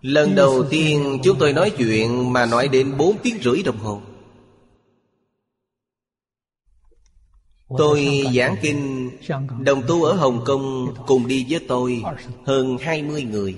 [0.00, 4.02] Lần đầu tiên chúng tôi nói chuyện mà nói đến 4 tiếng rưỡi đồng hồ.
[7.78, 9.10] Tôi giảng kinh
[9.60, 12.02] Đồng tu ở Hồng Kông cùng đi với tôi
[12.44, 13.56] Hơn 20 người.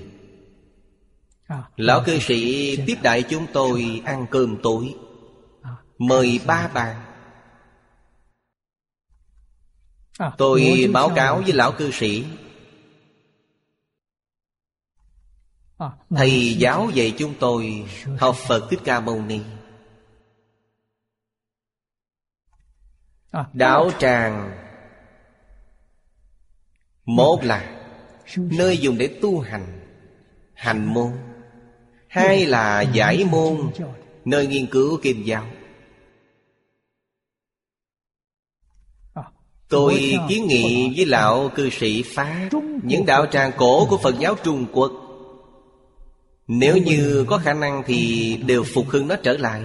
[1.75, 4.95] Lão cư sĩ tiếp đại chúng tôi ăn cơm tối
[6.01, 7.01] Mời ba bàn
[10.37, 12.25] Tôi báo cáo với lão cư sĩ.
[16.09, 17.85] Thầy giáo dạy chúng tôi
[18.19, 19.41] Học Phật Thích Ca Mâu Ni.
[23.53, 24.51] Đạo tràng
[27.05, 27.87] Một là
[28.37, 29.79] Nơi dùng để tu hành
[30.53, 31.11] Hành môn.
[32.07, 33.71] Hai là giải môn
[34.25, 35.45] Nơi nghiên cứu kim giáo
[39.71, 42.49] Tôi kiến nghị với lão cư sĩ Pháp
[42.83, 44.91] Những đạo tràng cổ của Phật giáo Trung Quốc.
[46.47, 49.61] Nếu như có khả năng thì đều phục hưng nó trở lại.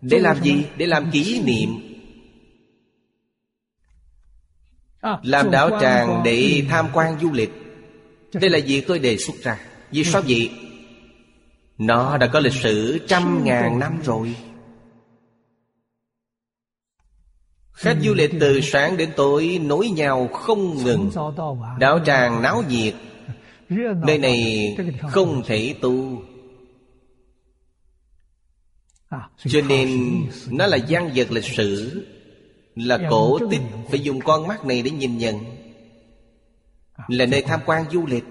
[0.00, 0.64] Để làm gì?
[0.76, 1.68] Để làm kỷ niệm.
[5.22, 7.50] Làm đạo tràng để tham quan du lịch.
[8.32, 9.58] Đây là việc tôi đề xuất ra.
[9.90, 10.50] Vì sao vậy?
[11.78, 14.34] Nó đã có lịch sử trăm ngàn năm rồi
[17.82, 21.10] Khách du lịch từ sáng đến tối nối nhau không ngừng.
[21.78, 22.94] Đảo tràng náo nhiệt.
[24.06, 24.76] Nơi này
[25.10, 26.22] không thể tu.
[29.38, 32.02] Cho nên nó là gian vật lịch sử,
[32.74, 33.60] Là cổ tích.
[33.90, 35.44] Phải dùng con mắt này để nhìn nhận.
[37.08, 38.24] Là nơi tham quan du lịch.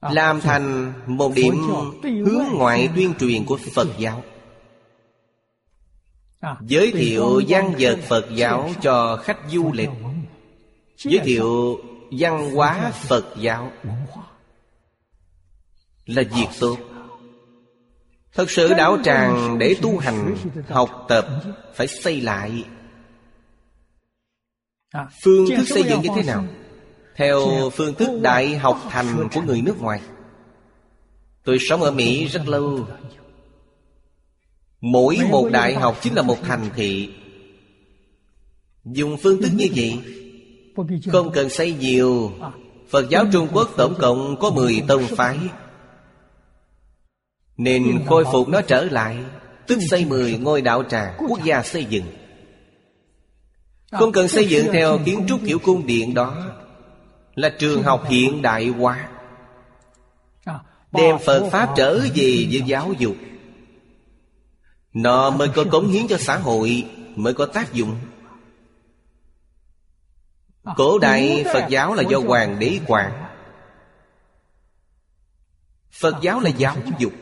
[0.00, 1.54] Làm thành một điểm
[2.02, 4.22] hướng ngoại tuyên truyền của Phật giáo.
[6.60, 9.90] Giới thiệu văn vật Phật giáo cho khách du lịch.
[10.96, 11.80] Giới thiệu
[12.10, 13.72] văn hóa Phật giáo.
[16.06, 16.76] Là việc tốt.
[18.34, 20.36] Thật sự đạo tràng để tu hành
[20.68, 21.26] Học tập
[21.74, 22.64] Phải xây lại.
[25.24, 26.44] Phương thức xây dựng như thế nào?
[27.16, 30.00] Theo phương thức đại học thành của người nước ngoài.
[31.44, 32.86] Tôi sống ở Mỹ rất lâu
[34.80, 37.10] Mỗi một đại học chính là một thành thị.
[38.84, 39.98] Dùng phương thức như vậy
[41.12, 42.32] Không cần xây nhiều.
[42.90, 45.38] Phật giáo Trung Quốc tổng cộng có 10 tông phái.
[47.56, 49.16] Nên khôi phục nó trở lại
[49.66, 52.04] Tức xây 10 ngôi đạo tràng quốc gia xây dựng.
[53.92, 56.46] Không cần xây dựng theo kiến trúc kiểu cung điện đó
[57.34, 59.08] Là trường học hiện đại hóa.
[60.92, 63.16] Đem Phật Pháp trở về với giáo dục
[64.92, 66.86] nó mới có cống hiến cho xã hội,
[67.16, 67.96] Mới có tác dụng.
[70.76, 73.24] Cổ đại Phật giáo là do Hoàng đế quản.
[75.92, 77.12] Phật giáo là giáo dục.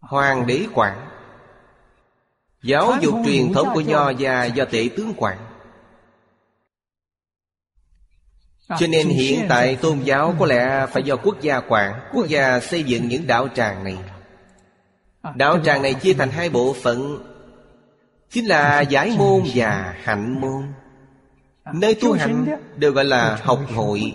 [0.00, 1.08] Hoàng đế quản.
[2.62, 5.38] Giáo dục truyền thống của Nho gia do tể tướng quản.
[8.78, 12.60] Cho nên hiện tại tôn giáo có lẽ phải do quốc gia quản, Quốc gia
[12.60, 13.98] xây dựng những đạo tràng này.
[15.36, 17.18] Đạo tràng này chia thành hai bộ phận.
[18.30, 20.62] Chính là giải môn và hạnh môn.
[21.74, 22.46] Nơi tu hành
[22.76, 24.14] đều gọi là học hội.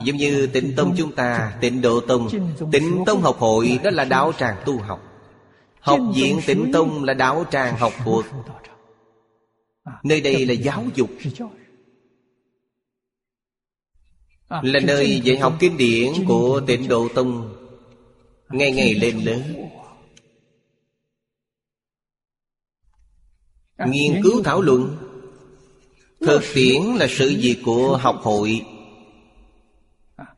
[0.00, 2.28] Giống như tịnh tông chúng ta Tịnh độ tông.
[2.72, 5.02] Tịnh tông học hội đó là đạo tràng tu học.
[5.80, 8.24] Học viện tịnh tông là đạo tràng học thuộc
[10.02, 11.10] Nơi đây là giáo dục.
[14.48, 17.54] Là nơi dạy học kinh điển của tịnh độ tông.
[18.50, 19.42] Ngày ngày lên lớn
[23.78, 24.96] Nghiên cứu thảo luận.
[26.20, 28.64] Thực tiễn là sự việc của học hội.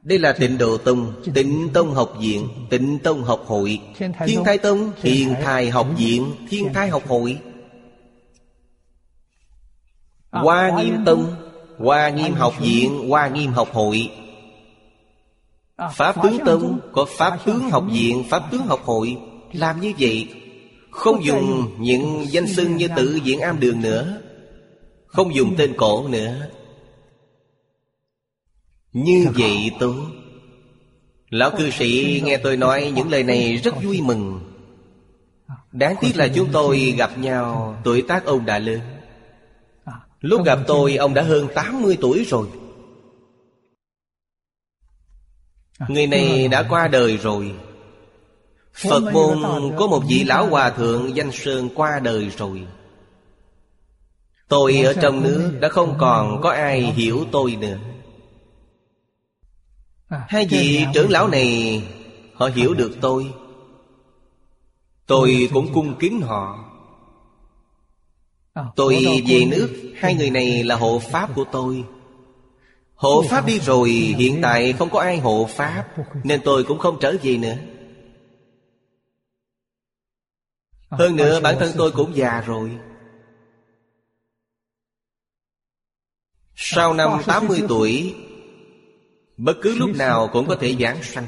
[0.02, 3.80] Đây là tịnh độ tông Tịnh tông học viện Tịnh tông học hội.
[4.26, 7.38] Thiên thai tông Thiên thai học viện Thiên thai học hội.
[10.30, 11.34] Hoa nghiêm tông
[11.78, 14.10] Hoa nghiêm học viện Hoa nghiêm học hội.
[15.92, 19.16] Pháp tướng tông Có Pháp tướng học viện Pháp tướng học hội.
[19.52, 20.28] Làm như vậy
[20.98, 24.20] Không dùng những danh xưng như tự viện am đường nữa.
[25.06, 26.48] Không dùng tên cổ nữa.
[28.92, 29.96] Như vậy tốt
[31.30, 34.40] Lão cư sĩ nghe tôi nói những lời này rất vui mừng.
[35.72, 38.80] Đáng tiếc là chúng tôi gặp nhau Tuổi tác ông đã lớn.
[40.20, 42.48] Lúc gặp tôi ông đã hơn 80 tuổi rồi.
[45.88, 47.54] Người này đã qua đời rồi
[48.78, 49.38] Phật môn
[49.76, 52.66] có một vị lão hòa thượng danh Sơn qua đời rồi.
[54.48, 57.78] Tôi ở trong nước đã không còn có ai hiểu tôi nữa.
[60.08, 61.82] À, Hai vị trưởng lão này
[62.34, 63.32] Họ hiểu được tôi.
[65.06, 66.64] Tôi cũng cung kính họ.
[68.54, 71.84] À, Tôi về nước Hai người này là hộ pháp của tôi.
[72.94, 75.84] Hộ pháp đi rồi Hiện tại không có ai hộ pháp
[76.24, 77.56] Nên tôi cũng không trở về nữa
[80.68, 82.70] à, Hơn nữa bản thân tôi cũng già rồi.
[86.56, 88.14] Sau năm 80 tuổi
[89.36, 91.26] Bất cứ lúc nào cũng có thể giảng sanh.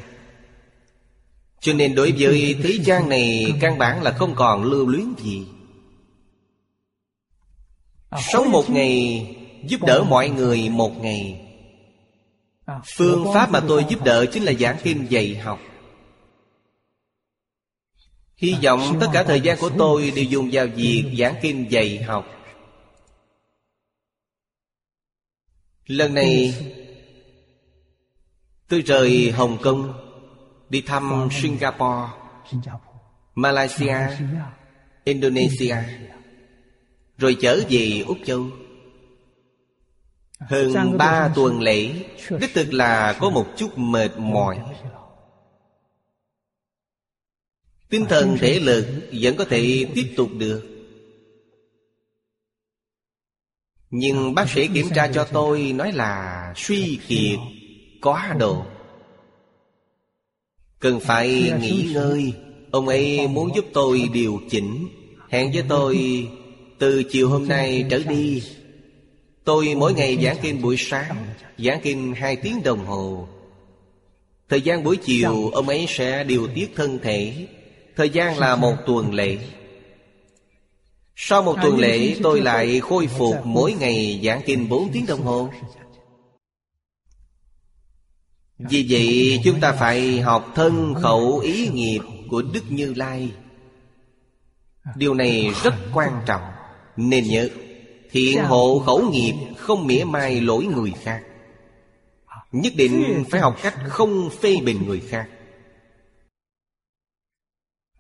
[1.61, 5.47] Cho nên đối với thế gian này Căn bản là không còn lưu luyến gì.
[8.19, 9.27] Sống một ngày
[9.65, 11.47] Giúp đỡ mọi người một ngày.
[12.97, 15.61] Phương pháp mà tôi giúp đỡ Chính là giảng kinh dạy học
[18.41, 22.03] Hy vọng tất cả thời gian của tôi Đều dùng vào việc giảng kinh dạy
[22.03, 22.27] học.
[25.87, 26.55] Lần này
[28.69, 29.93] Tôi rời Hồng Kông
[30.69, 32.12] Đi thăm Singapore
[33.35, 33.97] Malaysia
[35.05, 35.77] Indonesia
[37.19, 38.47] Rồi trở về Úc Châu.
[40.39, 41.93] Hơn ba tuần lễ
[42.41, 44.59] Đích thực là có một chút mệt mỏi
[47.91, 50.62] Tinh thần thể lực vẫn có thể tiếp tục được.
[53.91, 57.39] Nhưng bác sĩ kiểm tra cho tôi nói là suy kiệt
[58.01, 58.65] quá độ
[60.79, 62.33] Cần phải nghỉ ngơi.
[62.71, 64.89] Ông ấy muốn giúp tôi điều chỉnh.
[65.31, 66.29] Hẹn với tôi
[66.79, 68.43] từ chiều hôm nay trở đi.
[69.45, 71.27] Tôi mỗi ngày giảng kinh buổi sáng
[71.59, 73.29] Giảng kinh hai tiếng đồng hồ.
[74.49, 77.47] Thời gian buổi chiều ông ấy sẽ điều tiết thân thể
[77.97, 79.39] Thời gian là một tuần lễ.
[81.17, 85.23] Sau một tuần lễ, tôi lại khôi phục mỗi ngày giảng kinh 4 tiếng đồng
[85.23, 85.51] hồ.
[88.59, 92.01] Vì vậy, chúng ta phải học thân khẩu ý nghiệp
[92.31, 93.33] của Đức Như Lai.
[94.97, 96.43] Điều này rất quan trọng.
[96.97, 97.49] Nên nhớ,
[98.11, 101.23] Thiện hộ khẩu nghiệp không mỉa mai lỗi người khác.
[102.53, 105.29] Nhất định phải học cách không phê bình người khác.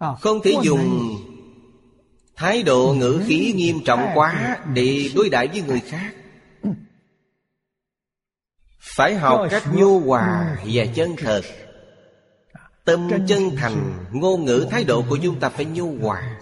[0.00, 1.16] Không thể dùng
[2.36, 6.14] Thái độ ngữ khí nghiêm trọng quá Để đối đãi với người khác.
[8.78, 11.42] Phải học cách nhu hòa và chân thật
[12.84, 16.40] Tâm chân thành Ngôn ngữ thái độ của chúng ta phải nhu hòa.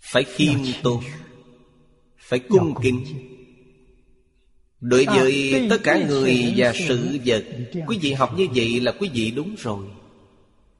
[0.00, 1.02] Phải khiêm tốn.
[2.18, 3.04] Phải cung kính.
[4.80, 7.44] Đối với tất cả người và sự vật
[7.86, 9.84] Quý vị học như vậy là quý vị đúng rồi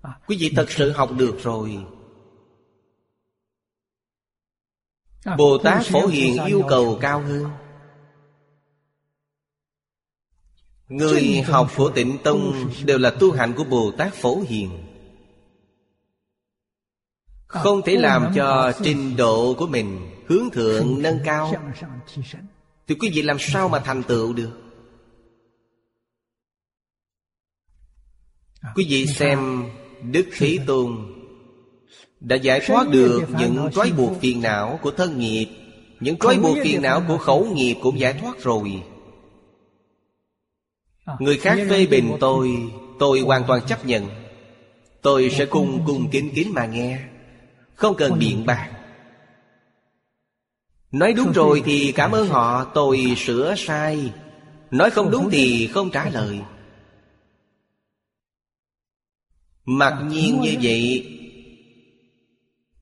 [0.03, 1.79] Quý vị thật sự học được rồi.
[5.39, 7.51] Bồ Tát Phổ Hiền yêu cầu cao hơn.
[10.89, 14.85] Người học của tịnh Tông Đều là tu hành của Bồ Tát Phổ Hiền.
[17.47, 21.53] Không thể làm cho trình độ của mình Hướng thượng nâng cao.
[22.87, 24.51] Thì quý vị làm sao mà thành tựu được?
[28.75, 29.69] Quý vị xem
[30.03, 30.97] Đức Thế Tôn
[32.21, 35.47] Đã giải thoát được những trói buộc phiền não của thân nghiệp.
[36.01, 38.83] Những trói buộc phiền não của khẩu nghiệp cũng giải thoát rồi.
[41.19, 42.51] Người khác phê bình tôi
[42.99, 44.07] Tôi hoàn toàn chấp nhận.
[45.03, 47.01] Tôi sẽ cung cung kính kính mà nghe.
[47.75, 48.71] Không cần biện bạc.
[50.93, 54.13] Nói đúng rồi thì cảm ơn họ Tôi sửa sai.
[54.71, 56.41] Nói không đúng thì không trả lời
[59.71, 61.07] Mặc nhiên như vậy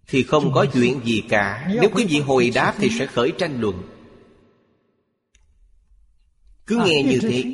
[0.09, 1.69] Thì không có chuyện gì cả.
[1.81, 3.83] Nếu quý vị hồi đáp thì sẽ khởi tranh luận.
[6.67, 7.45] Cứ nghe như thế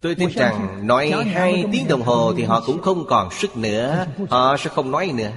[0.00, 4.06] Tôi tin rằng nói hai tiếng đồng hồ Thì họ cũng không còn sức nữa.
[4.30, 5.32] Họ sẽ không nói nữa.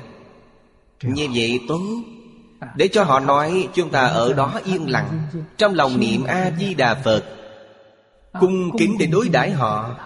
[1.03, 1.81] Như vậy tốt
[2.75, 5.21] Để cho họ nói Chúng ta ở đó yên lặng.
[5.57, 7.23] Trong lòng niệm A-di-đà Phật
[8.39, 9.97] Cung kính để đối đãi họ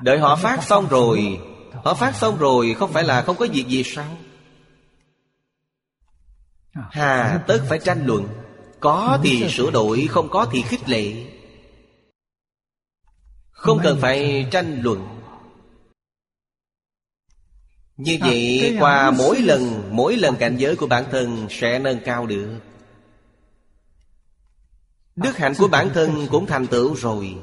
[0.00, 1.40] Đợi họ phát xong rồi
[1.84, 4.16] Họ phát xong rồi không phải là không có việc gì sao?
[6.72, 8.28] Hà tất phải tranh luận.
[8.80, 11.26] Có thì sửa đổi Không có thì khích lệ.
[13.50, 15.08] Không cần phải tranh luận.
[17.96, 22.26] Như vậy qua mỗi lần Mỗi lần cảnh giới của bản thân Sẽ nâng cao
[22.26, 22.58] được.
[25.16, 27.36] Đức hạnh của bản thân cũng thành tựu rồi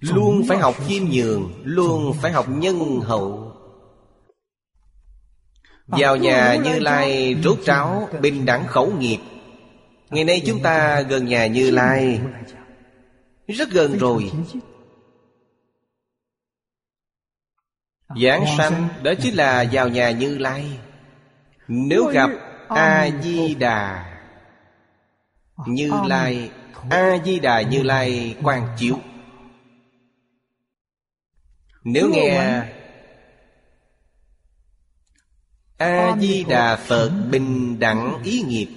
[0.00, 3.52] Luôn phải học khiêm nhường Luôn phải học nhân hậu.
[5.86, 9.18] Vào nhà Như Lai rốt ráo Bình đẳng khẩu nghiệp.
[10.10, 12.20] Ngày nay chúng ta gần nhà Như Lai.
[13.48, 14.32] Rất gần rồi.
[18.22, 20.78] Giảng sanh Đó chính là vào nhà Như Lai.
[21.68, 22.30] Nếu gặp
[22.68, 24.14] A-di-đà
[25.66, 26.50] Như Lai
[26.90, 28.98] A-di-đà Như Lai quan chiếu
[31.84, 32.62] nếu nghe
[35.76, 38.68] A-di-đà Phật bình đẳng ý nghiệp.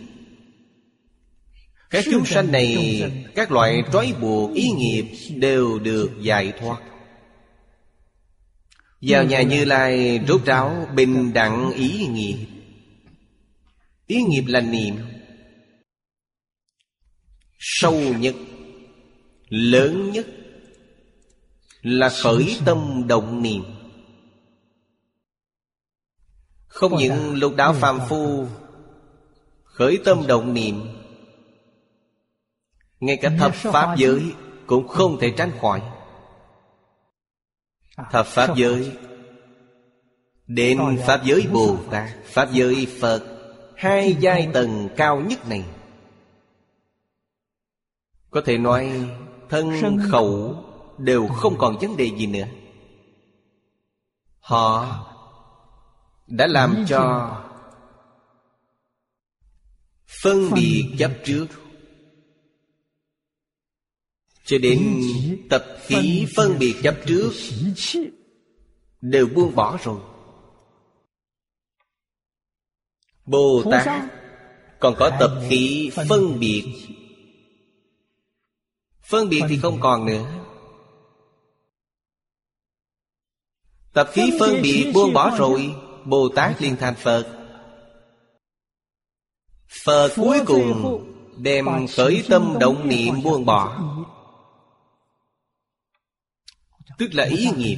[1.90, 3.02] Các chúng sanh này
[3.36, 5.06] Các loại trói buộc ý nghiệp
[5.36, 6.82] Đều được giải thoát.
[9.02, 12.48] Vào nhà Như Lai rốt ráo bình đẳng ý nghiệp.
[14.08, 14.96] Ý nghiệp là niệm
[17.60, 18.36] Sâu nhất
[19.50, 20.28] Lớn nhất
[21.88, 23.64] là khởi tâm động niệm.
[26.68, 28.48] Không những lục đạo phàm phu
[29.64, 30.88] khởi tâm động niệm
[33.00, 34.34] ngay cả thập pháp giới
[34.66, 35.82] cũng không thể tránh khỏi.
[38.12, 38.92] Thập pháp giới
[40.48, 43.24] đến pháp giới bồ tát pháp giới phật
[43.76, 45.66] hai giai tầng cao nhất này.
[48.30, 49.10] Có thể nói
[49.50, 50.64] thân khẩu
[50.98, 52.48] đều không còn vấn đề gì nữa.
[54.40, 55.04] Họ
[56.28, 57.34] đã làm cho
[60.24, 61.48] phân biệt chấp trước.
[64.46, 65.02] Cho đến
[65.50, 67.32] tập khí phân biệt chấp trước
[69.02, 70.00] đều buông bỏ rồi.
[73.26, 74.04] Bồ tát
[74.80, 76.66] còn có tập khí phân biệt.
[79.02, 80.37] Phân biệt thì không còn nữa.
[83.98, 85.76] Tập khí phân biệt buông bỏ rồi
[86.06, 87.28] Bồ Tát liền thành Phật.
[89.86, 91.04] Phật cuối cùng
[91.38, 91.66] Đem
[91.96, 93.82] khởi tâm động niệm buông bỏ.
[96.98, 97.78] Tức là ý nghiệp.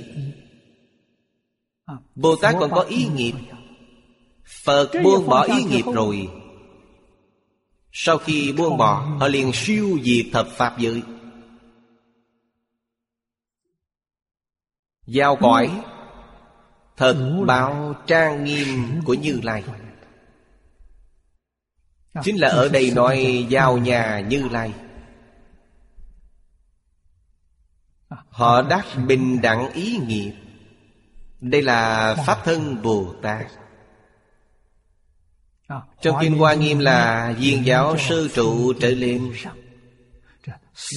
[2.16, 3.34] Bồ Tát còn có ý nghiệp.
[4.64, 6.30] Phật buông bỏ ý nghiệp rồi.
[7.91, 11.02] Sau khi buông bỏ Họ liền siêu diệt thập Pháp giới.
[15.08, 15.82] Giao cõi
[17.00, 19.64] Thật báo trang nghiêm của Như Lai.
[22.24, 24.74] Chính là ở đây nói giao nhà Như Lai.
[28.30, 30.34] Họ đắc bình đẳng ý nghiệp.
[31.42, 33.46] Đây là Pháp thân Bồ Tát.
[36.02, 39.34] Trong Kinh Hoa Nghiêm là viên giáo sư trụ trở lên.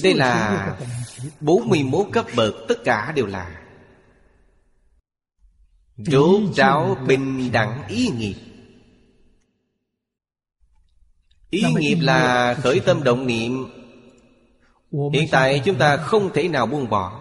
[0.03, 0.77] Đây là
[1.39, 3.62] 41 cấp bậc tất cả đều là
[5.97, 8.35] Rốt ráo bình đẳng ý nghiệp.
[11.49, 13.65] Ý nghiệp là khởi tâm động niệm.
[15.13, 17.19] Hiện tại chúng ta không thể nào buông bỏ.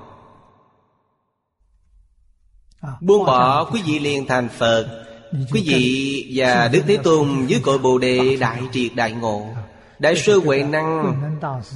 [3.00, 5.04] Buông bỏ quý vị liền thành Phật.
[5.52, 9.46] Quý vị và Đức Thế Tôn dưới cội Bồ Đề Đại Triệt Đại Ngộ.
[9.98, 11.14] Đại sư Huệ Năng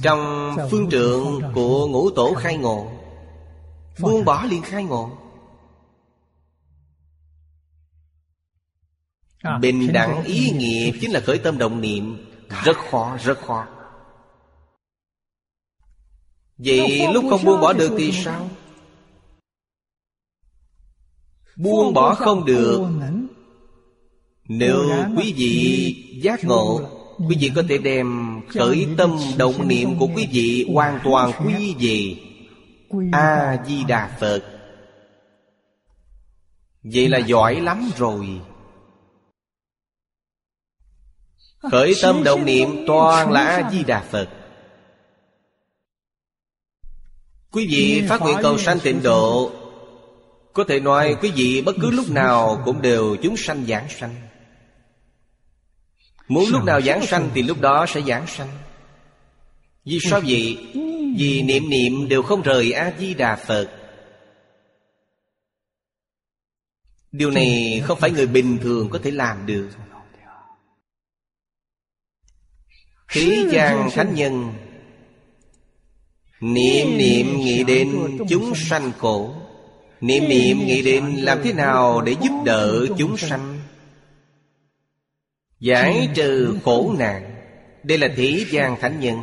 [0.01, 2.91] Trong phương trượng của ngũ tổ khai ngộ.
[3.99, 5.11] Buông bỏ liền khai ngộ
[9.61, 12.25] Bình đẳng ý nghĩa chính là khởi tâm động niệm.
[12.63, 13.65] Rất khó, rất khó.
[16.57, 18.49] Vậy lúc không buông bỏ được thì sao?
[21.57, 22.81] Buông bỏ không được.
[24.49, 24.83] Nếu
[25.17, 30.27] quý vị giác ngộ Quý vị có thể đem khởi tâm động niệm của quý
[30.31, 32.15] vị Hoàn toàn quy về.
[33.11, 34.43] A-di-đà Phật.
[36.83, 38.41] Vậy là giỏi lắm rồi
[41.61, 44.29] Khởi tâm động niệm toàn là A-di-đà Phật.
[47.51, 49.51] Quý vị phát nguyện cầu sanh tịnh độ.
[50.53, 54.15] Có thể nói quý vị bất cứ lúc nào Cũng đều chúng sanh giảng sanh.
[56.27, 58.49] Muốn lúc nào giảng sanh Thì lúc đó sẽ giảng sanh.
[59.85, 60.57] Vì sao vậy?
[61.17, 63.67] Vì niệm niệm đều không rời A-di-đà Phật.
[67.11, 69.69] Điều này không phải người bình thường có thể làm được
[73.09, 74.53] Thế gian thánh nhân.
[76.41, 78.91] Niệm niệm nghĩ đến chúng sanh.
[78.97, 79.35] khổ.
[80.01, 83.59] Niệm niệm nghĩ đến làm thế nào để giúp đỡ chúng sanh?
[85.59, 87.33] Giải trừ khổ nạn.
[87.83, 89.17] Đây là thế gian thánh nhân.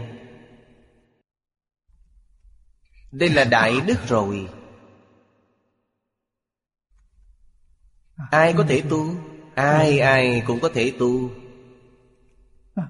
[3.12, 4.48] Đây là đại đức rồi.
[8.30, 9.14] Ai có thể tu?
[9.54, 11.30] Ai ai cũng có thể tu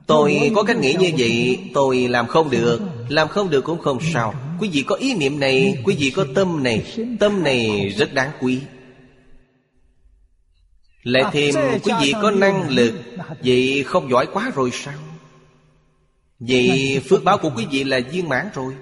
[0.07, 3.99] Tôi có cách nghĩ như vậy, Tôi làm không được, Làm không được cũng không
[4.13, 4.35] sao.
[4.61, 6.83] Quý vị có ý niệm này, Quý vị có tâm này
[7.21, 8.61] Tâm này rất đáng quý.
[11.03, 12.95] Lại thêm quý vị có năng lực,
[13.45, 14.95] Vậy không giỏi quá rồi sao?
[16.39, 18.75] Vậy phước báo của quý vị là viên mãn rồi.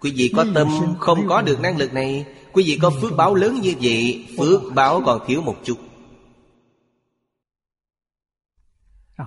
[0.00, 3.34] Quý vị có tâm không có được năng lực này, Quý vị có phước báo
[3.34, 5.78] lớn như vậy, Phước báo còn thiếu một chút.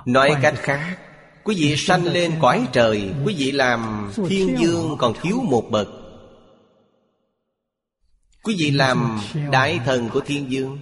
[0.05, 0.97] Nói cách khác
[1.43, 5.87] Quý vị sanh lên cõi trời, Quý vị làm thiên dương còn thiếu một bậc.
[8.43, 9.19] Quý vị làm
[9.51, 10.79] đại thần của thiên dương.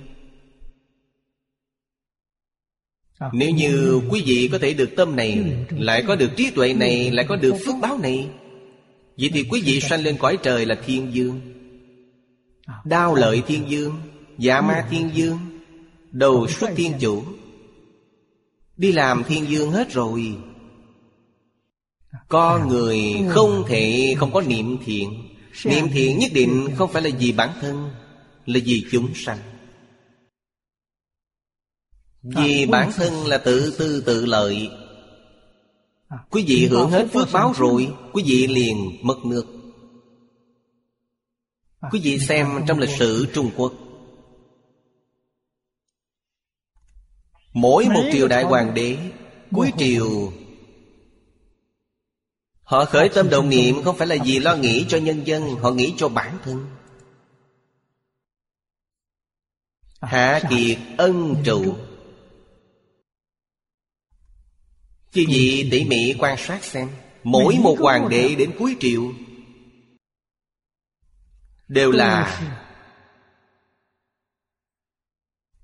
[3.34, 7.12] Nếu như quý vị có thể được tâm này, Lại có được trí tuệ này,
[7.12, 8.30] Lại có được phước báo này,
[9.18, 11.42] Vậy thì quý vị sanh lên cõi trời là thiên dương.
[12.86, 13.96] Đao lợi thiên dương
[14.38, 15.38] Dạ ma thiên dương,
[16.12, 17.24] Đầu xuất thiên chủ.
[18.78, 20.36] Đi làm thiên dương hết rồi
[22.28, 25.28] con người không thể không có niệm thiện.
[25.66, 27.90] Niệm thiện nhất định không phải là vì bản thân
[28.46, 29.38] Là vì chúng sanh.
[32.24, 34.70] Vì bản thân là tự tư tự lợi.
[36.30, 39.46] Quý vị hưởng hết phước báo rồi Quý vị liền mất nước.
[41.92, 43.74] Quý vị xem trong lịch sử Trung Quốc.
[47.54, 48.98] Mỗi một triều đại hoàng đế
[49.52, 50.32] Cuối triều
[52.72, 55.72] Họ khởi tâm đồng niệm không phải là vì lo nghĩ cho nhân dân, Họ
[55.72, 56.68] nghĩ cho bản thân.
[60.02, 61.76] Hạ kiệt ân trụ
[65.12, 66.90] Chứ gì tỉ mỉ quan sát xem,
[67.24, 69.14] Mỗi một hoàng đệ đến cuối triệu
[71.68, 72.42] Đều là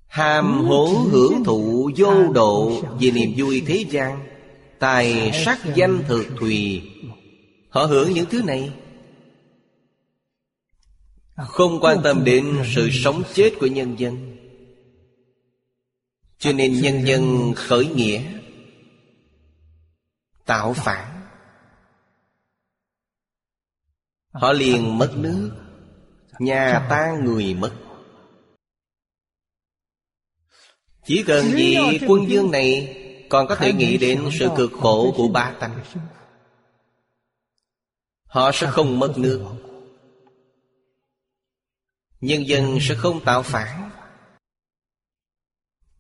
[0.07, 4.26] Hàm hố hưởng thụ vô độ Vì niềm vui thế gian.
[4.79, 6.81] Tài sắc danh thực thùy.
[7.69, 8.73] Họ hưởng những thứ này.
[11.35, 14.37] Không quan tâm đến sự sống chết của nhân dân.
[16.37, 18.21] Cho nên nhân dân khởi nghĩa,
[20.45, 21.21] Tạo phản.
[24.31, 25.51] Họ liền mất nước,
[26.39, 27.73] Nhà tan người mất.
[31.05, 32.95] Chỉ cần vị quân dương này
[33.29, 35.83] còn có thể nghĩ đến sự cực khổ của ba tánh
[38.23, 39.43] Họ sẽ không mất nước.
[42.21, 43.89] Nhân dân sẽ không tạo phản.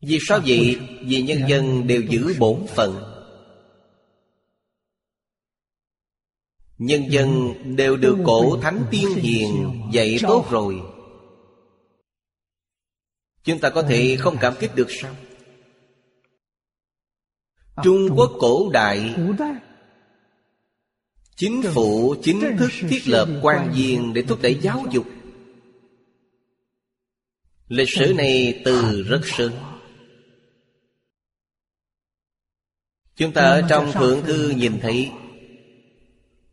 [0.01, 0.79] Vì sao vậy?
[1.01, 3.13] Vì nhân dân đều giữ bổn phận.
[6.77, 10.81] Nhân dân đều được cổ thánh tiên hiền dạy tốt rồi.
[13.43, 15.15] Chúng ta có thể không cảm kích được sao
[17.83, 19.15] Trung Quốc cổ đại.
[21.35, 25.05] Chính phủ chính thức thiết lập quan viên để thúc đẩy giáo dục.
[27.67, 29.51] Lịch sử này từ rất sớm.
[33.15, 35.11] Chúng ta ở trong Thượng Thư nhìn thấy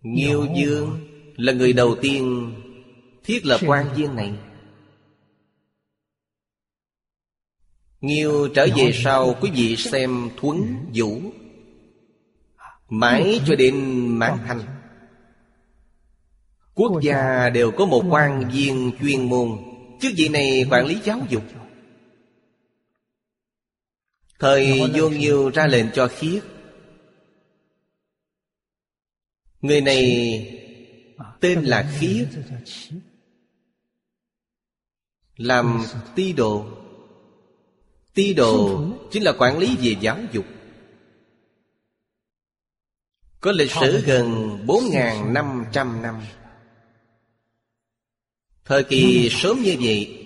[0.02, 0.98] Nghiêu Dương
[1.36, 2.52] là người đầu tiên
[3.24, 4.32] thiết lập quan viên này
[8.04, 11.20] Nghiêu trở về sau quý vị xem Thuấn Vũ.
[12.88, 14.60] Mãi cho đến Mãn Thành
[16.74, 19.48] Quốc gia đều có một quan viên chuyên môn.
[20.00, 21.42] Chức vị này quản lý giáo dục.
[24.38, 26.42] Thời vô nghiêu ra lệnh cho khiết.
[29.60, 30.00] Người này
[31.40, 32.28] tên là khiết.
[35.36, 35.82] Làm
[36.14, 36.83] ti đồ
[38.14, 40.44] Ti đồ chính là quản lý về giáo dục.
[43.40, 46.14] Có lịch sử gần 4.500 năm
[48.64, 50.20] Thời kỳ sớm như vậy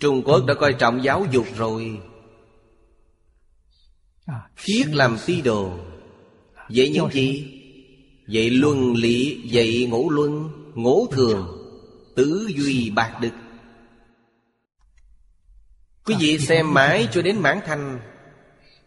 [0.00, 2.00] Trung Quốc đã coi trọng giáo dục rồi.
[4.56, 5.78] Khiết làm ti đồ.
[6.68, 7.52] Vậy những gì?
[8.32, 11.46] Vậy luân lý, vậy ngũ luân, ngũ thường
[12.16, 13.30] Tứ duy bạc đức
[16.06, 17.98] Quý vị xem mãi cho đến mãn thanh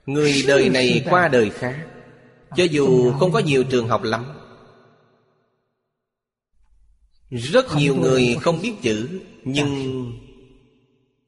[0.05, 1.87] Người đời này qua đời khác.
[2.55, 3.63] Cho dù không có nhiều.
[3.63, 4.25] trường học lắm
[7.31, 9.09] Rất nhiều người không biết chữ
[9.43, 10.03] Nhưng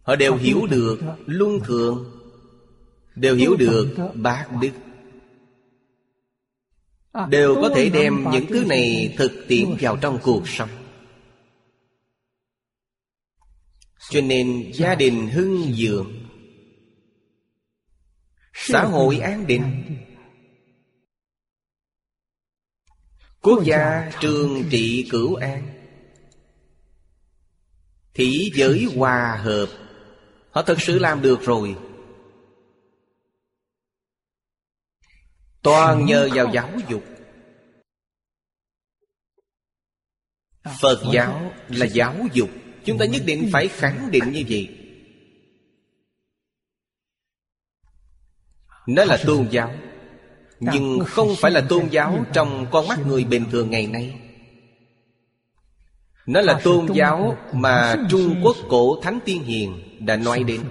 [0.01, 2.11] Họ đều hiểu được luân thường
[3.15, 4.71] Đều hiểu được bác đức.
[7.29, 10.69] Đều có thể đem những thứ này thực tiễn vào trong cuộc sống
[14.11, 16.21] Cho nên gia đình hưng vượng
[18.53, 19.97] Xã hội an định.
[23.41, 25.87] Quốc gia trường trị cửu an.
[28.13, 29.67] Thị giới hòa hợp.
[30.49, 31.75] Họ thật sự làm được rồi.
[35.61, 37.03] Toàn nhờ vào giáo dục.
[40.81, 42.49] Phật giáo là giáo dục.
[42.85, 44.69] Chúng ta nhất định phải khẳng định như vậy.
[48.87, 49.73] Nó là tôn giáo.
[50.59, 54.19] Nhưng không phải là tôn giáo trong con mắt người bình thường ngày nay.
[56.25, 60.61] Nó là tôn giáo mà Trung Quốc cổ Thánh Tiên Hiền đã nói đến.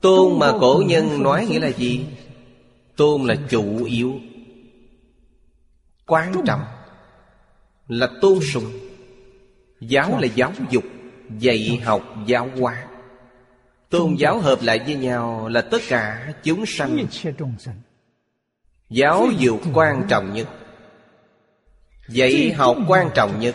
[0.00, 2.06] Tôn mà cổ nhân nói nghĩa là gì?
[2.96, 4.20] Tôn là chủ yếu,
[6.06, 6.60] Quan trọng.
[7.92, 8.72] Là tôn sùng.
[9.80, 10.84] Giáo là giáo dục,
[11.38, 12.86] Dạy học giáo hóa.
[13.90, 17.06] Tôn giáo hợp lại với nhau Là tất cả chúng sanh.
[18.90, 20.48] Giáo dục quan trọng nhất.
[22.08, 23.54] Dạy học quan trọng nhất.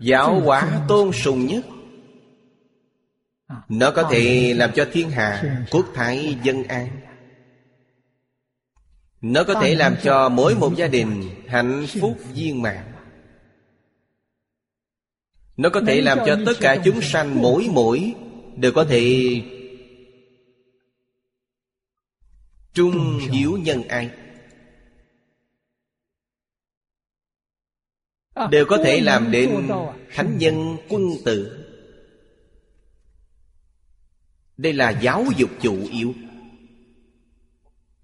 [0.00, 1.64] Giáo hóa tôn sùng nhất.
[3.68, 6.88] Nó có thể làm cho thiên hạ Quốc thái dân an.
[9.20, 12.91] Nó có thể làm cho mỗi một gia đình Hạnh phúc viên mãn.
[15.62, 18.14] Nó có thể làm cho tất cả chúng sanh mỗi mỗi
[18.56, 19.34] Đều có thể
[22.74, 24.10] Trung hiếu nhân ai.
[28.50, 29.68] Đều có thể làm đến
[30.14, 31.66] Thánh nhân quân tử.
[34.56, 36.14] Đây là giáo dục chủ yếu.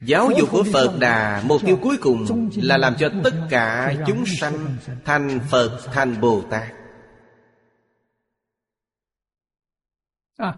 [0.00, 4.24] Giáo dục của Phật Đà Mục tiêu cuối cùng Là làm cho tất cả chúng
[4.40, 6.74] sanh Thành Phật, thành Bồ Tát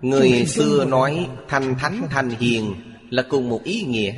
[0.03, 2.75] Người xưa nói Thành thánh thành hiền
[3.11, 4.15] Là cùng một ý nghĩa.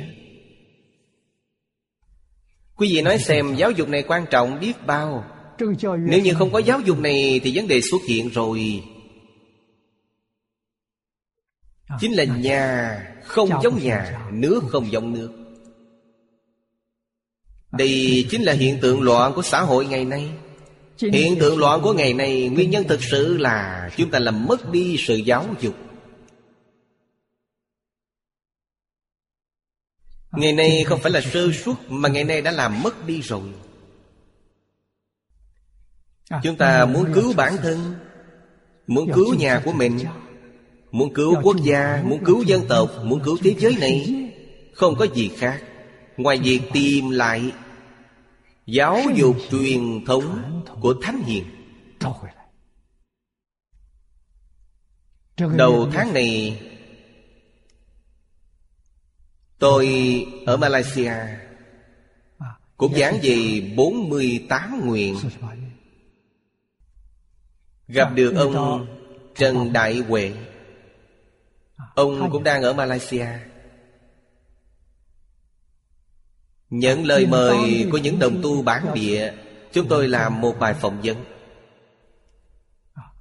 [2.75, 5.25] Quý vị nói xem giáo dục này quan trọng biết bao.
[5.99, 8.83] Nếu như không có giáo dục này Thì vấn đề xuất hiện rồi.
[11.99, 15.31] Chính là nhà không giống nhà Nước không giống nước.
[17.71, 20.29] Đây chính là hiện tượng loạn của xã hội ngày nay
[21.11, 24.71] Hiện tượng loạn của ngày nay Nguyên nhân thực sự là Chúng ta làm mất
[24.71, 25.75] đi sự giáo dục.
[30.31, 33.41] Ngày nay không phải là sơ suất Mà ngày nay đã làm mất đi rồi.
[36.43, 37.95] Chúng ta muốn cứu bản thân
[38.87, 39.99] Muốn cứu nhà của mình
[40.91, 44.29] Muốn cứu quốc gia Muốn cứu dân tộc Muốn cứu thế giới này.
[44.73, 45.63] Không có gì khác.
[46.17, 47.51] Ngoài việc tìm lại
[48.65, 51.45] Giáo dục truyền thống của Thánh Hiền.
[55.37, 56.61] Đầu tháng này
[59.59, 59.87] Tôi
[60.45, 61.13] ở Malaysia
[62.77, 65.15] Cũng giảng về 48 nguyện.
[67.87, 68.87] Gặp được ông
[69.35, 70.33] Trần Đại Huệ.
[71.95, 73.27] Ông cũng đang ở Malaysia
[76.73, 79.33] Nhận lời mời của những đồng tu bản địa
[79.71, 81.17] Chúng tôi làm một bài phỏng vấn.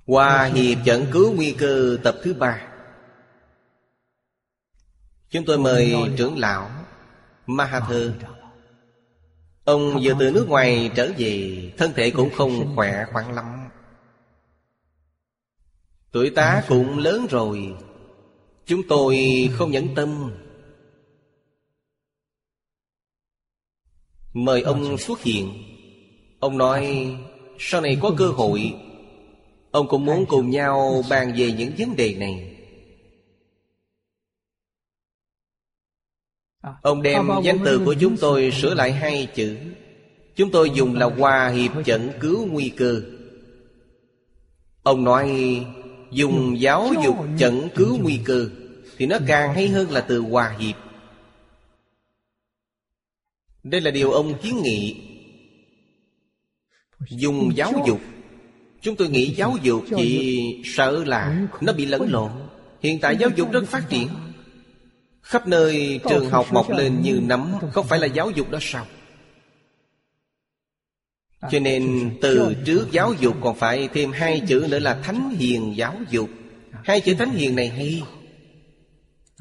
[0.07, 2.63] Hòa hiệp trận cứu nguy cơ tập thứ ba.
[5.31, 6.71] Chúng tôi mời trưởng lão
[7.47, 8.11] Mahathir.
[9.65, 13.69] Ông vừa từ nước ngoài trở về Thân thể cũng không khỏe khoắn lắm.
[16.13, 17.75] Tuổi tá cũng lớn rồi.
[18.67, 19.19] Chúng tôi
[19.53, 20.31] không nhẫn tâm
[24.33, 25.53] Mời ông xuất hiện.
[26.41, 27.11] Ông nói
[27.59, 28.75] Sau này có cơ hội
[29.71, 32.57] Ông cũng muốn cùng nhau bàn về những vấn đề này.
[36.83, 39.57] Ông đem danh từ của chúng tôi sửa lại hai chữ.
[40.37, 43.03] Chúng tôi dùng là hòa hiệp chẩn cứu nguy cơ.
[44.83, 45.31] Ông nói
[46.11, 48.49] dùng giáo dục chẩn cứu nguy cơ.
[48.97, 50.77] Thì nó càng hay hơn là từ hòa hiệp
[53.63, 54.97] đây là điều ông kiến nghị.
[57.11, 58.01] Dùng giáo dục.
[58.81, 62.31] Chúng tôi nghĩ giáo dục chỉ sợ là nó bị lẫn lộn.
[62.81, 64.09] Hiện tại giáo dục rất phát triển.
[65.23, 68.87] Khắp nơi trường học mọc lên như nấm, Không phải là giáo dục đó sao?
[71.51, 75.77] Cho nên từ trước giáo dục còn phải thêm hai chữ nữa là Thánh Hiền
[75.77, 76.29] Giáo Dục.
[76.85, 78.03] Hai chữ Thánh Hiền này hay.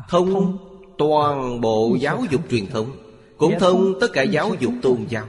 [0.09, 0.57] Thông
[0.97, 3.00] toàn bộ giáo dục truyền thống.
[3.41, 5.27] Cũng thông tất cả giáo dục tôn giáo.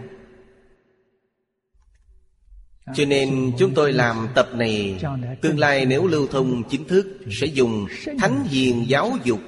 [2.95, 5.01] Cho nên chúng tôi làm tập này
[5.43, 7.87] Tương lai nếu lưu thông chính thức Sẽ dùng
[8.19, 9.41] thánh hiền giáo dục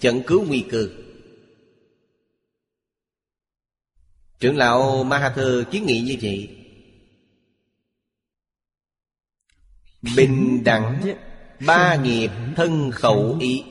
[0.00, 0.88] Chẩn cứu nguy cơ.
[4.40, 6.56] Trưởng lão Mahathir kiến nghị như vậy.
[10.16, 11.14] Bình đẳng
[11.66, 13.64] Ba nghiệp thân khẩu ý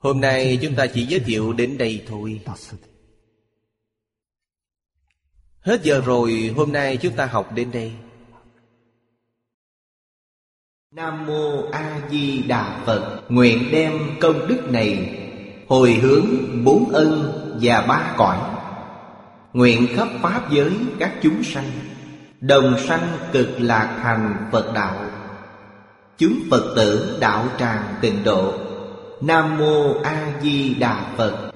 [0.00, 2.40] Hôm nay chúng ta chỉ giới thiệu đến đây thôi.
[5.60, 7.92] Hết giờ rồi, hôm nay chúng ta học đến đây.
[10.94, 15.16] Nam Mô A Di Đà Phật, Nguyện đem công đức này
[15.68, 16.26] Hồi hướng
[16.64, 17.32] bốn ân
[17.62, 18.38] và ba cõi.
[19.52, 21.70] Nguyện khắp Pháp giới các chúng sanh,
[22.40, 25.10] Đồng sanh cực lạc thành Phật đạo.
[26.18, 28.69] Chúng Phật tử đạo tràng tịnh độ.
[29.20, 31.50] Nam Mô A Di Đà Phật.